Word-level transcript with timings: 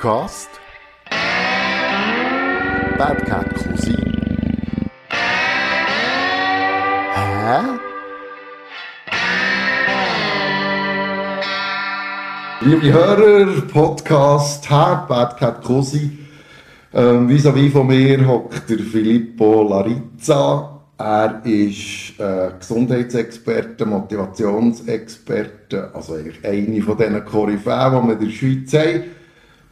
Podcast 0.00 0.48
Bad 2.96 3.26
Cat 3.26 3.54
Cousin. 3.54 4.14
Hä? 7.14 7.60
Liebe 12.62 12.92
Hörer, 12.92 13.60
Podcast 13.70 14.70
Herr 14.70 15.06
Bad 15.06 15.36
Cat 15.36 15.62
Cousin. 15.62 16.18
Ähm, 16.94 17.28
vis-à-vis 17.28 17.72
von 17.72 17.86
mir 17.86 18.26
hockt 18.26 18.70
der 18.70 18.78
Filippo 18.78 19.68
Larizza. 19.68 20.80
Er 20.96 21.42
ist 21.44 22.18
äh, 22.18 22.52
Gesundheitsexperte, 22.58 23.84
Motivationsexperte, 23.84 25.90
also 25.94 26.14
eigentlich 26.14 26.42
eine 26.42 26.80
von 26.80 26.96
diesen 26.96 27.22
Koryphäen, 27.22 27.90
die 27.90 28.08
wir 28.08 28.12
in 28.12 28.18
der 28.18 28.30
Schweiz 28.30 28.72
haben. 28.72 29.19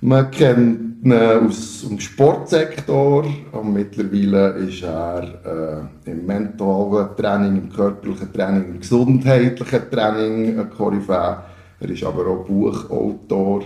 Man 0.01 0.30
kennt 0.30 1.05
ihn 1.05 1.12
aus 1.12 1.84
dem 1.88 1.98
Sportsektor 1.98 3.25
und 3.51 3.73
mittlerweile 3.73 4.51
ist 4.51 4.84
er 4.84 5.89
äh, 6.06 6.11
im 6.11 6.25
mentalen 6.25 7.16
Training, 7.16 7.56
im 7.62 7.73
körperlichen 7.73 8.33
Training, 8.33 8.65
im 8.75 8.80
gesundheitlichen 8.80 9.91
Training 9.91 10.61
ein 10.61 10.70
Koryphäe. 10.70 11.39
Er 11.80 11.91
ist 11.91 12.05
aber 12.05 12.29
auch 12.29 12.45
Buchautor 12.45 13.62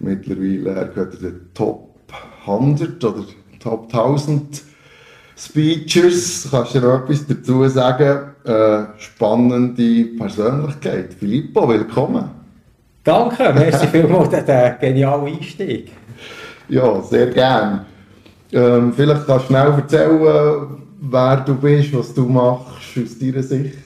mittlerweile. 0.00 0.70
Er 0.70 0.86
gehört 0.86 1.12
zu 1.14 1.20
den 1.20 1.40
Top 1.54 1.94
100 2.44 3.04
oder 3.04 3.24
Top 3.60 3.84
1000 3.84 4.62
Speeches. 5.36 6.48
Kannst 6.50 6.74
du 6.74 6.80
noch 6.80 7.04
etwas 7.04 7.24
dazu 7.24 7.68
sagen? 7.68 8.32
Äh, 8.42 8.98
spannende 8.98 10.06
Persönlichkeit. 10.18 11.14
Filippo, 11.14 11.68
willkommen. 11.68 12.37
Danke, 13.08 13.54
merci 13.54 13.86
vielmals 13.86 14.28
für 14.28 14.42
den 14.42 14.74
genialen 14.78 15.34
Einstieg. 15.34 15.92
Ja, 16.68 17.00
sehr 17.00 17.28
gern. 17.28 17.86
Ähm, 18.52 18.92
vielleicht 18.94 19.26
kannst 19.26 19.46
du 19.46 19.48
schnell 19.48 19.70
erzählen, 19.70 20.78
wer 21.00 21.36
du 21.38 21.54
bist, 21.54 21.96
was 21.96 22.12
du 22.12 22.26
machst 22.26 22.98
aus 23.02 23.18
deiner 23.18 23.42
Sicht. 23.42 23.78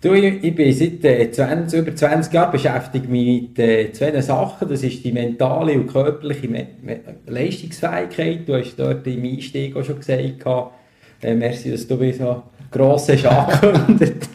Du, 0.00 0.12
ich, 0.12 0.42
ich 0.42 0.54
bin 0.56 0.72
seit 0.72 1.04
äh, 1.04 1.30
20, 1.30 1.78
über 1.78 1.94
20 1.94 2.32
Jahren 2.32 2.50
beschäftigt 2.50 3.08
mit 3.08 3.56
äh, 3.60 3.92
zwei 3.92 4.20
Sachen. 4.20 4.68
Das 4.70 4.82
ist 4.82 5.04
die 5.04 5.12
mentale 5.12 5.74
und 5.74 5.86
körperliche 5.86 6.48
Me 6.48 6.66
Me 6.82 6.98
Leistungsfähigkeit. 7.28 8.40
Du 8.48 8.56
hast 8.56 8.74
dort 8.76 9.06
im 9.06 9.22
Einstieg 9.22 9.76
auch 9.76 9.84
schon 9.84 9.98
gesagt, 9.98 10.44
äh, 11.22 11.32
merci, 11.32 11.70
dass 11.70 11.86
du 11.86 12.12
so 12.12 12.42
gross 12.72 13.08
hast 13.08 13.24
angekündigt. 13.26 14.28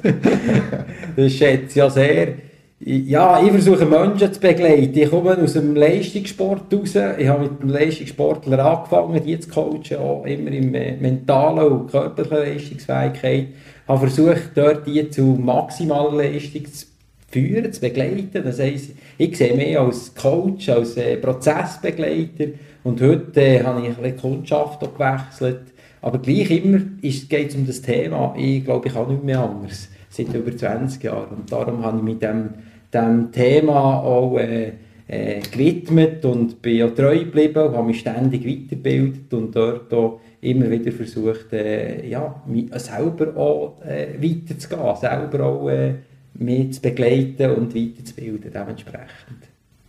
das 1.18 1.34
schätze 1.34 1.66
ich 1.68 1.76
ja 1.76 1.90
sehr. 1.90 2.51
Ja, 2.84 3.40
ich 3.44 3.52
versuche 3.52 3.86
Menschen 3.86 4.34
zu 4.34 4.40
begleiten. 4.40 4.98
Ich 4.98 5.12
komme 5.12 5.38
aus 5.38 5.54
dem 5.54 5.76
Leistungssport 5.76 6.74
raus. 6.74 6.96
Ich 6.96 7.28
habe 7.28 7.44
mit 7.44 7.62
dem 7.62 7.70
Leistungssportler 7.70 8.66
angefangen, 8.66 9.24
die 9.24 9.40
zu 9.40 9.50
coachen, 9.52 9.98
auch 9.98 10.26
immer 10.26 10.52
in 10.52 10.72
mentalen 10.72 11.72
und 11.72 11.92
körperlichen 11.92 12.54
Leistungsfähigkeit. 12.56 13.50
Ich 13.84 13.88
habe 13.88 14.08
versucht, 14.08 14.50
dort 14.56 14.88
die 14.88 15.08
zu 15.12 15.22
maximaler 15.22 16.24
Leistung 16.24 16.66
zu 16.66 16.88
führen, 17.30 17.72
zu 17.72 17.82
begleiten. 17.82 18.44
Das 18.44 18.58
heisst, 18.58 18.94
ich 19.20 19.38
sehe 19.38 19.56
mich 19.56 19.78
als 19.78 20.16
Coach, 20.16 20.68
als 20.70 20.98
äh, 20.98 21.18
Prozessbegleiter. 21.18 22.54
Und 22.84 23.00
heute 23.00 23.42
äh, 23.42 23.64
habe 23.64 23.86
ich 23.86 23.96
bisschen 23.96 24.18
Kundschaft 24.18 24.80
gewechselt. 24.80 25.66
Aber 26.02 26.18
gleich 26.18 26.50
immer 26.50 26.80
geht 27.00 27.50
es 27.50 27.56
um 27.56 27.68
das 27.68 27.84
Thema. 27.84 28.34
Ich 28.36 28.66
glaube, 28.66 28.88
ich 28.88 28.94
kann 28.96 29.08
nicht 29.08 29.24
mehr 29.24 29.40
anders. 29.40 29.88
Seit 30.10 30.34
über 30.34 30.58
20 30.58 31.04
Jahren. 31.04 31.38
Und 31.38 31.52
darum 31.52 31.86
habe 31.86 31.98
ich 31.98 32.04
mit 32.04 32.24
dem 32.24 32.50
dem 32.94 33.32
Thema 33.32 34.02
auch 34.04 34.38
äh, 34.38 34.74
äh, 35.08 35.42
gewidmet 35.42 36.24
und 36.26 36.62
bin 36.62 36.84
auch 36.84 36.96
treu 36.96 37.20
geblieben 37.20 37.68
und 37.68 37.76
habe 37.76 37.88
mich 37.88 38.00
ständig 38.00 38.46
weitergebildet 38.46 39.34
und 39.34 39.56
dort 39.56 39.94
auch 39.94 40.22
immer 40.42 40.70
wieder 40.70 40.92
versucht, 40.92 41.54
äh, 41.54 42.08
ja, 42.08 42.42
mich 42.48 42.70
selber 42.76 43.36
auch 43.38 43.82
äh, 43.86 44.16
weiterzugehen, 44.20 44.96
selber 44.96 45.46
auch 45.46 45.70
äh, 45.70 45.96
mich 46.36 46.74
zu 46.74 46.82
begleiten 46.82 47.52
und 47.52 47.76
weiterzubilden 47.76 48.52
dementsprechend. 48.54 49.42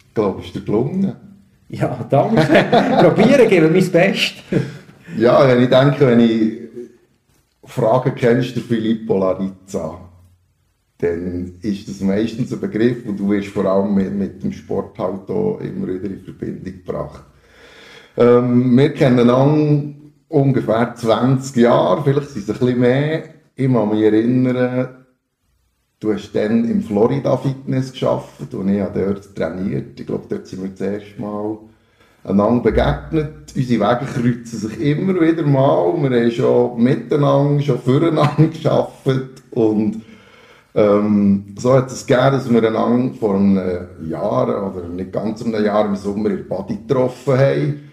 Ich 0.09 0.15
glaube, 0.15 0.43
ist 0.43 0.55
dir 0.55 0.61
gelungen. 0.61 1.12
Ja, 1.69 2.07
danke. 2.11 2.37
Probieren, 3.01 3.49
geben 3.49 3.73
mein 3.73 3.91
Bestes. 3.91 4.33
ja, 5.17 5.49
wenn 5.49 5.62
ich 5.62 5.71
denke, 5.71 6.07
wenn 6.07 6.21
ich 6.21 6.59
Fragen 7.65 8.15
kennst, 8.15 8.57
der 8.57 8.62
Filippo 8.62 9.17
Larizza 9.19 10.01
dann 11.03 11.55
ist 11.63 11.89
das 11.89 12.01
meistens 12.01 12.53
ein 12.53 12.61
Begriff 12.61 13.05
und 13.05 13.19
du 13.19 13.29
wirst 13.29 13.49
vor 13.49 13.65
allem 13.65 13.93
mit, 13.93 14.15
mit 14.15 14.43
dem 14.43 14.53
Sport 14.53 14.97
halt 15.01 15.29
auch 15.29 15.59
immer 15.59 15.89
wieder 15.89 16.05
in 16.05 16.21
Verbindung 16.21 16.65
gebracht. 16.65 17.25
Ähm, 18.17 18.77
wir 18.77 18.95
kennen 18.95 19.29
an 19.29 20.12
ungefähr 20.29 20.95
20 20.95 21.57
Jahre, 21.57 22.03
vielleicht 22.05 22.31
sind 22.31 22.49
es 22.49 22.51
ein 22.51 22.59
bisschen 22.59 22.81
mehr. 22.81 23.25
Ich 23.57 23.67
kann 23.71 23.91
mich 23.91 24.01
erinnern, 24.01 24.89
du 25.99 26.12
hast 26.12 26.33
dann 26.35 26.71
im 26.71 26.83
Florida 26.83 27.37
Fitness 27.37 27.91
geschafft 27.91 28.55
und 28.55 28.69
ich 28.69 28.81
habe 28.81 29.01
dort 29.01 29.35
trainiert. 29.35 29.99
Ich 29.99 30.07
glaube, 30.07 30.27
dort 30.29 30.47
sind 30.47 30.62
wir 30.62 30.71
das 30.71 30.81
erste 30.81 31.21
Mal 31.21 31.59
einander 32.23 32.62
begegnet. 32.62 33.53
Unsere 33.57 33.81
Wege 33.81 34.07
kreuzen 34.07 34.59
sich 34.59 34.81
immer 34.81 35.21
wieder 35.21 35.43
mal. 35.43 35.95
Wir 36.01 36.23
haben 36.23 36.31
schon 36.31 36.81
miteinander, 36.81 37.61
schon 37.61 37.81
füreinander 37.81 38.47
geschafft 38.53 39.43
und 39.51 40.03
ähm, 40.75 41.55
so 41.59 41.75
hat 41.75 41.91
es 41.91 42.06
gegeben, 42.06 42.33
dass 42.33 42.50
wir 42.50 42.66
einander 42.66 43.15
vor 43.19 43.34
einem 43.34 44.09
Jahr 44.09 44.72
oder 44.72 44.88
nicht 44.88 45.12
ganz 45.12 45.44
einem 45.44 45.62
Jahr 45.65 45.84
im 45.87 45.97
Sommer 45.97 46.31
in 46.31 46.49
Body 46.49 46.78
getroffen 46.87 47.38
haben. 47.38 47.91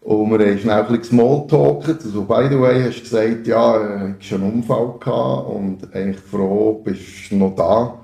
Und 0.00 0.30
wir 0.30 0.46
haben 0.46 0.58
schnell 0.58 0.82
ein 0.82 0.86
bisschen 0.86 1.18
Smalltalkt. 1.18 2.04
Also, 2.04 2.22
by 2.22 2.46
the 2.48 2.60
way, 2.60 2.82
hast 2.82 2.98
du 2.98 3.02
gesagt, 3.02 3.46
ja, 3.46 3.76
äh, 3.76 4.14
ich 4.18 4.28
schon 4.28 4.42
einen 4.42 4.54
Unfall 4.54 4.94
gehabt 5.00 5.48
und 5.48 5.94
eigentlich 5.94 6.20
froh, 6.20 6.80
bist 6.84 7.30
du 7.30 7.36
noch 7.36 7.54
da. 7.56 7.98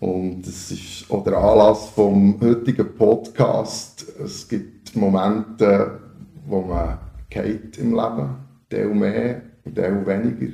Und 0.00 0.42
das 0.42 0.70
ist 0.70 1.10
auch 1.10 1.24
der 1.24 1.38
Anlass 1.38 1.88
vom 1.88 2.40
heutigen 2.40 2.94
Podcast. 2.94 4.06
Es 4.22 4.46
gibt 4.48 4.94
Momente, 4.94 5.98
wo 6.46 6.60
man 6.60 6.98
im 7.34 7.94
Leben, 7.94 8.36
Teil 8.70 8.94
mehr, 8.94 9.42
Teil 9.74 10.06
weniger. 10.06 10.52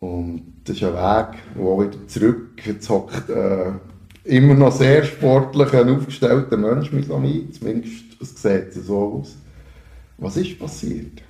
Und 0.00 0.54
das 0.64 0.76
ist 0.76 0.84
ein 0.84 0.94
Weg, 0.94 1.38
wo 1.54 1.80
wieder 1.80 2.06
zurück, 2.06 2.60
jetzt 2.64 2.88
äh, 2.90 3.72
immer 4.24 4.54
noch 4.54 4.72
sehr 4.72 5.02
sportlich 5.02 5.72
ein 5.74 5.88
aufgestellter 5.88 6.56
Mensch 6.56 6.92
mit 6.92 7.08
mir, 7.08 7.50
zumindest 7.50 8.04
es 8.20 8.40
sieht 8.40 8.72
so 8.74 9.20
aus. 9.20 9.36
Was 10.18 10.36
ist 10.36 10.58
passiert? 10.58 11.22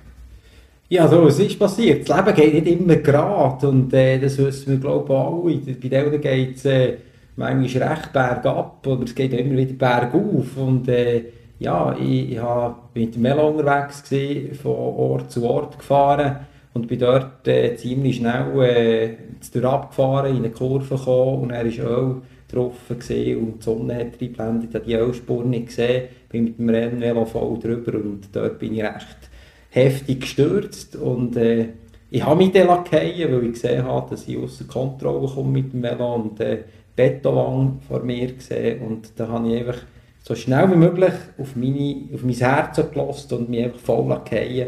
Ja, 0.87 1.07
so, 1.07 1.23
was 1.23 1.39
ist 1.39 1.57
passiert? 1.57 2.07
Das 2.07 2.17
Leben 2.17 2.35
geht 2.35 2.53
nicht 2.53 2.79
immer 2.79 2.95
gerade 2.95 3.67
und 3.67 3.93
äh, 3.93 4.19
das 4.19 4.37
wissen 4.37 4.73
wir 4.73 4.79
glaube 4.79 5.13
ich 5.51 5.65
alle. 5.65 5.75
Bei 5.75 5.87
denen 5.87 6.21
geht 6.21 6.57
es 6.57 6.65
äh, 6.65 6.97
manchmal 7.35 7.89
recht 7.89 8.13
bergab 8.13 8.85
oder 8.85 9.03
es 9.03 9.15
geht 9.15 9.33
immer 9.33 9.57
wieder 9.57 9.73
bergauf 9.73 10.57
und 10.57 10.87
äh, 10.89 11.25
ja, 11.59 11.95
ich, 11.99 12.31
ich 12.31 12.41
war 12.41 12.89
mit 12.93 13.15
dem 13.15 13.21
Melo 13.21 13.49
unterwegs, 13.49 14.03
gewesen, 14.03 14.55
von 14.55 14.71
Ort 14.71 15.31
zu 15.31 15.43
Ort 15.43 15.77
gefahren 15.77 16.47
und 16.73 16.87
bin 16.87 16.99
dort 16.99 17.47
äh, 17.47 17.75
ziemlich 17.75 18.17
schnell 18.17 19.17
äh, 19.53 19.65
abgefahren, 19.65 20.35
in 20.35 20.43
eine 20.43 20.51
Kurve 20.51 20.95
gekommen. 20.95 21.43
Und 21.43 21.51
er 21.51 21.65
war 21.65 21.91
Öl 21.91 22.21
drauf 22.51 22.75
und 22.89 23.09
die 23.09 23.53
Sonne 23.59 23.95
hat 23.95 24.21
reingeblendet, 24.21 24.69
ich 24.69 24.75
habe 24.75 24.85
die 24.85 24.95
Ölspur 24.95 25.43
nicht 25.43 25.67
gesehen, 25.67 26.09
bin 26.29 26.45
mit 26.45 26.59
dem 26.59 26.69
Rennvelo 26.69 27.25
voll 27.25 27.59
drüber 27.59 27.95
und 27.95 28.29
dort 28.33 28.59
bin 28.59 28.73
ich 28.73 28.83
recht 28.83 29.29
heftig 29.69 30.21
gestürzt. 30.21 30.95
Und 30.95 31.37
äh, 31.37 31.69
ich 32.09 32.25
habe 32.25 32.37
mich 32.37 32.51
dann 32.51 32.67
fallen, 32.67 33.31
weil 33.31 33.43
ich 33.45 33.53
gesehen 33.53 33.83
habe, 33.83 34.09
dass 34.09 34.27
ich 34.27 34.37
außer 34.37 34.65
Kontrolle 34.65 35.27
komme 35.27 35.51
mit 35.51 35.73
dem 35.73 35.83
Velo 35.83 36.15
und 36.15 36.39
äh, 36.39 36.63
Betonwang 36.95 37.79
vor 37.87 38.01
mir 38.01 38.33
gesehen. 38.33 38.81
Und 38.81 39.11
da 39.15 39.27
habe 39.27 39.47
ich 39.47 39.59
einfach 39.59 39.81
so 40.23 40.35
schnell 40.35 40.71
wie 40.71 40.75
möglich 40.75 41.13
auf, 41.37 41.55
meine, 41.55 42.09
auf 42.13 42.23
mein 42.23 42.35
Herz 42.35 42.81
gelassen 42.91 43.37
und 43.37 43.49
mich 43.49 43.63
einfach 43.63 43.79
voll 43.79 44.21
fallen 44.25 44.67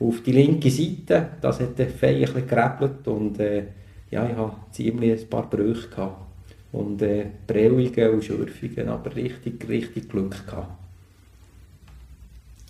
auf 0.00 0.22
die 0.22 0.32
linke 0.32 0.70
Seite. 0.70 1.28
Das 1.40 1.60
hat 1.60 1.78
der 1.78 1.88
Fei 1.88 2.24
ein 2.26 2.46
gerebelt 2.46 3.06
und 3.06 3.40
äh, 3.40 3.64
ja, 4.10 4.28
ich 4.28 4.36
hatte 4.36 4.56
ziemlich 4.72 5.20
ein 5.20 5.28
paar 5.28 5.48
Brüche 5.48 5.88
gehabt. 5.88 6.26
Und 6.70 7.00
äh, 7.02 7.26
Prellungen 7.46 8.10
und 8.12 8.24
Schürfungen, 8.24 8.88
aber 8.88 9.14
richtig, 9.16 9.66
richtig 9.68 10.08
Glück 10.08 10.46
gehabt. 10.46 10.78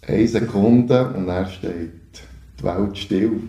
Eine 0.07 0.29
Sekunde 0.29 1.09
und 1.09 1.27
dann 1.27 1.49
steht 1.49 1.91
die 2.59 2.65
Welt 2.65 2.97
still. 2.97 3.41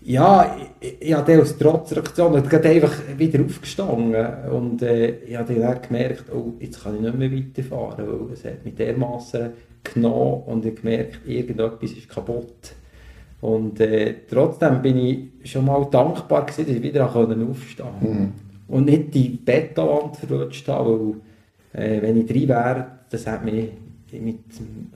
Ja, 0.00 0.56
ich, 0.80 0.96
ich 1.00 1.12
habe 1.12 1.42
aus 1.42 1.58
Trotzreaktion 1.58 2.36
einfach 2.36 2.92
wieder 3.18 3.44
aufgestanden 3.44 4.50
und 4.50 4.80
äh, 4.80 5.18
ich 5.26 5.36
habe 5.36 5.54
dann 5.54 5.82
gemerkt, 5.82 6.32
oh, 6.32 6.54
jetzt 6.58 6.82
kann 6.82 6.94
ich 6.94 7.02
nicht 7.02 7.18
mehr 7.18 7.30
weiterfahren, 7.30 8.06
weil 8.06 8.32
es 8.32 8.44
hat 8.44 8.64
mich 8.64 8.74
dermaßen 8.74 9.50
genommen 9.94 10.42
und 10.46 10.64
ich 10.64 10.76
gemerkt, 10.76 11.26
irgendetwas 11.26 11.92
ist 11.92 12.08
kaputt. 12.08 12.74
Und 13.40 13.80
äh, 13.80 14.14
trotzdem 14.28 14.82
bin 14.82 14.98
ich 14.98 15.50
schon 15.50 15.64
mal 15.64 15.86
dankbar 15.90 16.46
gewesen, 16.46 16.66
dass 16.66 16.76
ich 16.76 16.82
wieder 16.82 17.06
aufstehen 17.06 17.86
konnte. 18.00 18.14
Mhm. 18.14 18.32
Und 18.66 18.84
nicht 18.86 19.14
die 19.14 19.28
Betonwand 19.30 20.16
verrutscht 20.16 20.68
habe, 20.68 21.14
weil 21.72 21.82
äh, 21.82 22.02
wenn 22.02 22.20
ich 22.20 22.26
drin 22.26 22.48
wäre, 22.48 22.86
das 23.10 23.26
hat 23.26 23.44
mich 23.44 23.70
mit, 24.12 24.38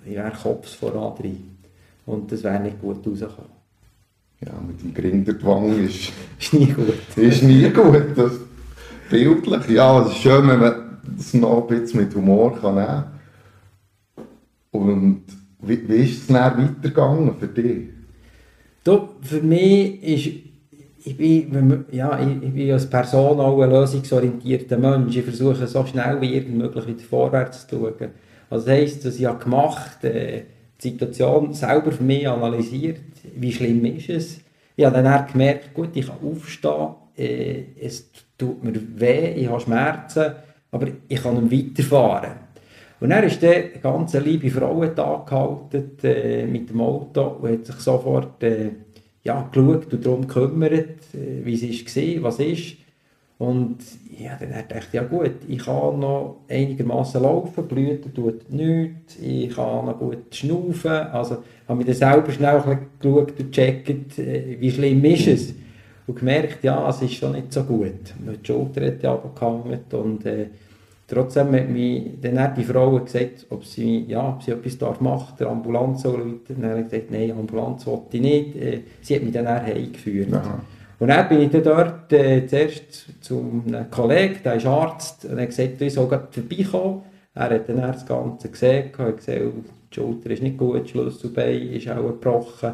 ich 0.05 0.15
wäre 0.15 0.33
Kopf 0.33 0.77
voran 0.77 1.15
drin. 1.17 1.57
Und 2.05 2.33
das 2.33 2.43
wäre 2.43 2.61
nicht 2.61 2.81
gut 2.81 3.07
rausgekommen. 3.07 3.63
Ja, 4.45 4.53
mit 4.67 4.83
dem 4.83 4.93
Gring 4.93 5.25
der 5.25 5.41
Wange 5.45 5.75
ist, 5.85 6.13
ist 6.41 6.53
nie 6.53 6.67
gut. 6.67 7.17
Ist 7.17 7.43
nie 7.45 7.71
gut. 7.71 8.07
Das, 8.17 8.33
bildlich, 9.09 9.69
ja, 9.69 10.03
es 10.03 10.09
ist 10.09 10.19
schön, 10.19 10.49
wenn 10.49 10.59
man 10.59 10.99
das 11.17 11.35
noch 11.35 11.69
ein 11.69 11.81
bisschen 11.81 12.01
mit 12.01 12.15
Humor 12.15 12.59
kann 12.59 12.75
nehmen 12.75 12.87
kann. 12.87 13.12
Und 14.73 15.23
wie, 15.61 15.89
wie 15.89 15.97
ist 15.97 16.23
es 16.23 16.27
dann 16.27 16.59
weitergegangen 16.59 17.37
für 17.39 17.47
dich? 17.47 17.89
Du, 18.83 19.11
für 19.21 19.41
mich 19.41 20.03
ist, 20.03 20.27
ich 21.05 21.17
bin, 21.17 21.85
ja, 21.93 22.19
ich, 22.19 22.43
ich 22.43 22.53
bin 22.53 22.73
als 22.73 22.89
Person 22.89 23.39
auch 23.39 23.61
ein 23.61 23.71
lösungsorientierter 23.71 24.79
Mensch. 24.79 25.17
Ich 25.17 25.25
versuche 25.25 25.67
so 25.67 25.87
schnell 25.87 26.21
wie 26.21 26.35
irgend 26.35 26.57
möglich 26.57 26.87
wieder 26.87 27.05
vorwärts 27.05 27.67
zu 27.67 27.79
schauen. 27.79 28.11
Also 28.51 28.67
das 28.67 28.75
heisst, 28.75 29.05
dass 29.05 29.19
ich 29.19 29.27
habe 29.27 29.43
gemacht 29.43 30.03
äh, 30.05 30.43
die 30.83 30.91
Situation 30.91 31.55
selber 31.55 31.93
für 31.93 32.03
mich 32.03 32.27
analysiert, 32.29 33.01
wie 33.37 33.53
schlimm 33.53 33.85
ist 33.85 34.09
es. 34.09 34.41
Ich 34.75 34.85
habe 34.85 35.03
dann 35.03 35.27
gemerkt, 35.27 35.75
gut, 35.75 35.91
ich 35.95 36.07
kann 36.07 36.17
aufstehen, 36.25 36.95
äh, 37.17 37.63
es 37.81 38.11
tut 38.37 38.65
mir 38.65 38.75
weh, 38.97 39.35
ich 39.35 39.49
habe 39.49 39.61
Schmerzen, 39.61 40.33
aber 40.71 40.89
ich 41.09 41.23
kann 41.23 41.51
weiterfahren. 41.51 42.52
Und 43.03 43.11
dann 43.11 43.25
ist 43.25 43.43
der 43.43 43.63
ganze 43.83 44.21
liebe 44.21 44.49
Frauentag 44.49 45.27
gehalten 45.27 45.99
äh, 46.05 46.47
mit 46.47 46.71
dem 46.71 46.81
Auto 46.81 47.39
und 47.41 47.51
hat 47.51 47.67
sich 47.67 47.75
sofort 47.75 48.41
äh, 48.45 48.69
ja, 49.25 49.49
geschaut 49.51 49.93
und 49.93 50.07
darum 50.07 50.29
gekümmert, 50.29 51.13
äh, 51.13 51.45
wie 51.45 51.55
es 51.55 51.97
war, 51.97 52.23
was 52.23 52.39
ist. 52.39 52.77
Und 53.39 53.79
ja, 54.17 54.39
dann 54.39 54.53
dachte 54.53 54.77
ich, 54.79 54.93
ja 54.93 55.03
gut, 55.03 55.33
ich 55.49 55.59
kann 55.59 55.99
noch 55.99 56.43
einigermaßen 56.49 57.21
laufen, 57.21 57.67
blüten 57.67 58.15
tut 58.15 58.49
nichts, 58.53 59.19
ich 59.21 59.53
kann 59.53 59.87
noch 59.87 59.99
gut 59.99 60.33
schnaufen. 60.33 60.93
Also 60.93 61.39
habe 61.67 61.79
mir 61.79 61.85
dann 61.85 61.95
selber 61.97 62.31
schnell 62.31 62.63
geschaut 63.01 63.33
und 63.33 63.37
gecheckt, 63.37 64.17
äh, 64.21 64.59
wie 64.61 64.71
schlimm 64.71 65.05
ist 65.07 65.27
es. 65.27 65.55
Und 66.07 66.21
gemerkt, 66.21 66.63
ja, 66.63 66.89
es 66.89 67.03
ist 67.03 67.15
schon 67.15 67.33
nicht 67.33 67.53
so 67.53 67.65
gut. 67.65 68.15
Die 68.17 68.47
Schulter 68.47 68.87
hat 68.87 69.03
ja 69.03 69.15
abgehangen 69.15 69.81
und 69.91 70.25
äh, 70.25 70.47
Trotzdem 71.13 71.55
hat 71.55 71.69
mir 71.69 72.05
dann 72.23 72.41
hat 72.41 72.57
die 72.57 72.65
Frau 72.65 72.99
gesagt, 72.99 73.47
ob 73.51 73.67
sie, 73.67 74.07
ja, 74.09 74.31
ob 74.31 74.43
sie 74.43 74.53
etwas 74.53 74.79
darf 74.79 74.99
machen 75.03 75.35
der 75.39 75.49
Ambulanz 75.49 76.03
soll 76.03 76.23
rufen. 76.23 76.41
Dann 76.49 76.71
habe 76.71 76.81
ich 76.81 76.89
gesagt, 76.89 77.11
nein, 77.11 77.33
Ambulanz 77.33 77.87
wollte 77.87 78.17
ich 78.17 78.23
nicht. 78.23 78.57
Äh, 78.57 78.81
sie 79.03 79.17
hat 79.17 79.23
mich 79.23 79.33
dann 79.33 79.47
heimgeführt. 79.47 80.33
Aha. 80.33 80.61
Und 80.99 81.09
dann 81.09 81.29
bin 81.29 81.43
ich 81.43 81.51
dann 81.51 81.65
dort 81.65 82.13
äh, 82.15 82.47
zuerst 82.47 83.23
zu 83.23 83.63
einem 83.67 83.91
Kollegen, 83.91 84.37
der 84.43 84.55
ist 84.55 84.65
Arzt, 84.65 85.27
und 85.27 85.33
er 85.33 85.43
hat 85.43 85.49
gesagt, 85.51 85.83
ich 85.83 85.93
soll 85.93 86.09
vorbeikommen. 86.09 87.03
Er 87.35 87.51
hat 87.51 87.69
dann 87.69 87.77
das 87.77 88.07
Ganze 88.07 88.49
gesehen, 88.49 88.91
hat 88.97 89.17
gesehen, 89.19 89.65
die 89.91 89.95
Schulter 89.95 90.31
ist 90.31 90.43
nicht 90.43 90.57
gut, 90.57 90.89
Schlüsselbein 90.89 91.73
ist 91.73 91.91
auch 91.91 92.07
gebrochen. 92.07 92.73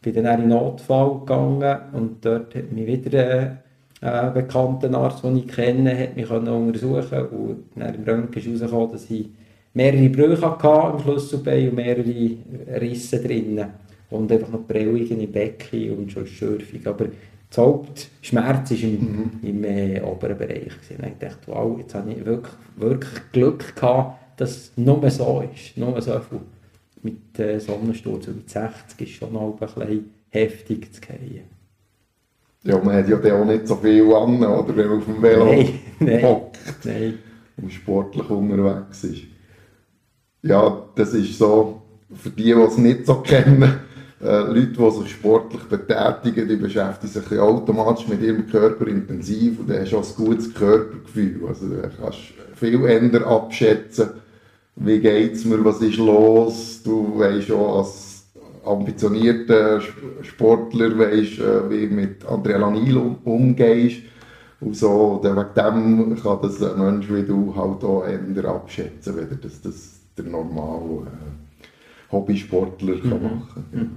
Ich 0.00 0.12
bin 0.12 0.24
dann 0.24 0.42
in 0.42 0.48
den 0.48 0.58
Notfall 0.58 1.20
gegangen 1.20 1.78
und 1.92 2.24
dort 2.24 2.52
hat 2.56 2.72
mich 2.72 2.86
wieder 2.86 3.58
äh, 4.00 4.06
ein 4.06 4.34
bekannter 4.34 4.92
Arzt, 4.94 5.24
den 5.24 5.36
ich 5.36 5.48
kenne, 5.48 5.98
hat 5.98 6.16
mich 6.16 6.30
untersuchen 6.30 7.26
und 7.28 7.64
im 7.76 8.04
Röntgen 8.04 8.54
ist 8.54 8.60
herausgekommen, 8.60 8.92
dass 8.92 9.10
ich 9.10 9.28
mehrere 9.74 10.08
Brüche 10.08 10.42
hatte 10.42 10.96
im 10.96 11.02
Schlüsselbein 11.02 11.68
und 11.68 11.74
mehrere 11.76 12.80
Risse 12.80 13.22
drinnen 13.22 13.66
und 14.10 14.32
einfach 14.32 14.48
noch 14.48 14.66
Prellungen 14.66 15.20
im 15.20 15.32
Becken 15.32 15.98
und 15.98 16.12
schon 16.12 16.26
Schürfung. 16.26 16.80
Aber 16.86 17.06
der 17.54 17.64
Hauptschmerz 17.64 18.70
war 18.70 18.78
im, 18.78 18.92
mhm. 18.92 19.30
im 19.42 19.64
äh, 19.64 20.00
oberen 20.00 20.38
Bereich. 20.38 20.64
Gewesen. 20.64 20.96
Und 20.98 21.06
ich 21.08 21.18
dachte, 21.18 21.46
wow, 21.46 21.78
jetzt 21.78 21.94
habe 21.94 22.12
ich 22.12 22.24
wirklich, 22.24 22.54
wirklich 22.76 23.32
Glück 23.32 23.76
gehabt, 23.76 24.40
dass 24.40 24.50
es 24.50 24.72
nur 24.76 25.10
so 25.10 25.42
ist, 25.54 25.76
nur 25.76 26.00
so 26.00 26.18
viel. 26.20 26.40
Mit 27.02 27.38
äh, 27.38 27.58
Sonnensturz 27.60 28.26
mit 28.26 28.50
60 28.50 29.00
ist 29.00 29.10
schon 29.16 29.36
ein 29.36 29.56
bisschen 29.56 30.10
heftig 30.30 30.92
zu 30.92 31.00
gehen. 31.00 31.55
Ja, 32.66 32.78
man 32.82 32.96
hat 32.96 33.08
ja 33.08 33.16
auch 33.16 33.44
nicht 33.44 33.68
so 33.68 33.76
viel 33.76 34.12
an, 34.12 34.44
oder, 34.44 34.76
wenn 34.76 34.88
man 34.88 34.98
auf 34.98 35.04
dem 35.04 35.22
Velo 35.22 35.44
nein, 35.44 35.78
nein, 36.00 36.22
hockt 36.22 36.58
nein. 36.84 37.18
und 37.62 37.72
sportlich 37.72 38.28
unterwegs 38.28 39.04
ist. 39.04 39.22
Ja, 40.42 40.84
das 40.96 41.14
ist 41.14 41.38
so, 41.38 41.82
für 42.12 42.30
die, 42.30 42.42
die 42.42 42.50
es 42.52 42.76
nicht 42.76 43.06
so 43.06 43.16
kennen, 43.20 43.62
äh, 44.20 44.38
Leute, 44.40 44.66
die 44.66 44.90
sich 44.90 45.12
sportlich 45.12 45.62
betätigen, 45.62 46.48
die 46.48 46.56
beschäftigen 46.56 47.12
sich 47.12 47.38
automatisch 47.38 48.08
mit 48.08 48.20
ihrem 48.20 48.48
Körper 48.48 48.88
intensiv 48.88 49.60
und 49.60 49.70
dann 49.70 49.82
hast 49.82 49.92
du 49.92 49.98
auch 49.98 50.18
ein 50.18 50.24
gutes 50.24 50.52
Körpergefühl. 50.52 51.46
Also 51.46 51.68
du 51.68 51.82
kannst 52.00 52.18
viel 52.56 52.84
eher 52.84 53.26
abschätzen, 53.26 54.08
wie 54.74 54.98
geht 54.98 55.34
es 55.34 55.44
mir, 55.44 55.64
was 55.64 55.80
ist 55.82 55.98
los. 55.98 56.82
Du 56.82 57.16
weißt 57.16 57.52
auch 57.52 57.78
als 57.78 58.15
ambitionierter 58.66 59.80
Sportler 60.22 60.98
weißt, 60.98 61.38
äh, 61.38 61.70
wie 61.70 61.86
mit 61.86 62.26
Adrenalin 62.26 62.96
um, 62.96 63.16
umgehst. 63.24 64.02
Und 64.60 64.76
so, 64.76 65.20
wegen 65.22 65.34
dem 65.54 66.22
kann 66.22 66.38
das 66.42 66.62
ein 66.62 66.78
Mensch 66.78 67.10
wie 67.10 67.22
du 67.22 67.54
halt 67.54 67.84
auch 67.84 68.04
eher 68.06 68.44
abschätzen, 68.46 69.16
weder 69.16 69.36
das, 69.36 69.60
das 69.60 70.00
der 70.16 70.24
normale 70.24 71.06
äh, 71.06 72.12
Hobbysportler 72.12 72.96
mhm. 72.96 73.10
kann 73.10 73.22
machen 73.22 73.64
kann. 73.70 73.80
Mhm. 73.80 73.90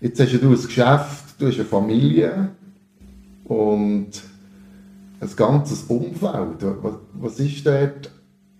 Jetzt 0.00 0.20
hast 0.20 0.32
du 0.32 0.48
ein 0.48 0.52
Geschäft, 0.52 1.34
du 1.38 1.46
hast 1.46 1.56
eine 1.56 1.64
Familie 1.64 2.50
und 3.44 4.10
ein 5.20 5.36
ganzes 5.36 5.84
Umfeld. 5.84 6.64
Was, 6.82 6.94
was 7.14 7.40
ist 7.40 7.66
dort 7.66 8.10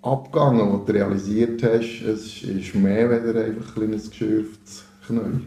abgegangen, 0.03 0.73
wo 0.73 0.79
du 0.79 0.93
realisiert 0.93 1.63
hast, 1.63 2.03
es 2.03 2.43
ist 2.43 2.75
mehr 2.75 3.11
als 3.11 3.25
einfach 3.25 3.69
ein 3.69 3.75
kleines 3.75 4.11
geschürftes 4.11 4.85
Knäuel? 5.07 5.41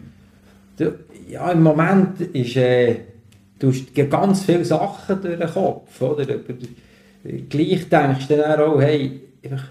Ja, 1.28 1.50
im 1.50 1.62
Moment 1.62 2.20
ist, 2.20 2.56
äh, 2.56 2.96
du 3.58 3.70
hast 3.70 3.94
ganz 3.94 4.44
viele 4.44 4.64
Sachen 4.64 5.20
durch 5.20 5.38
den 5.38 5.48
Kopf, 5.48 6.00
oder? 6.00 6.22
Aber 6.22 6.54
gleich 7.48 7.88
denkst 7.88 8.28
du 8.28 8.36
dann 8.36 8.60
auch, 8.60 8.80
hey, 8.80 9.20
einfach, 9.42 9.64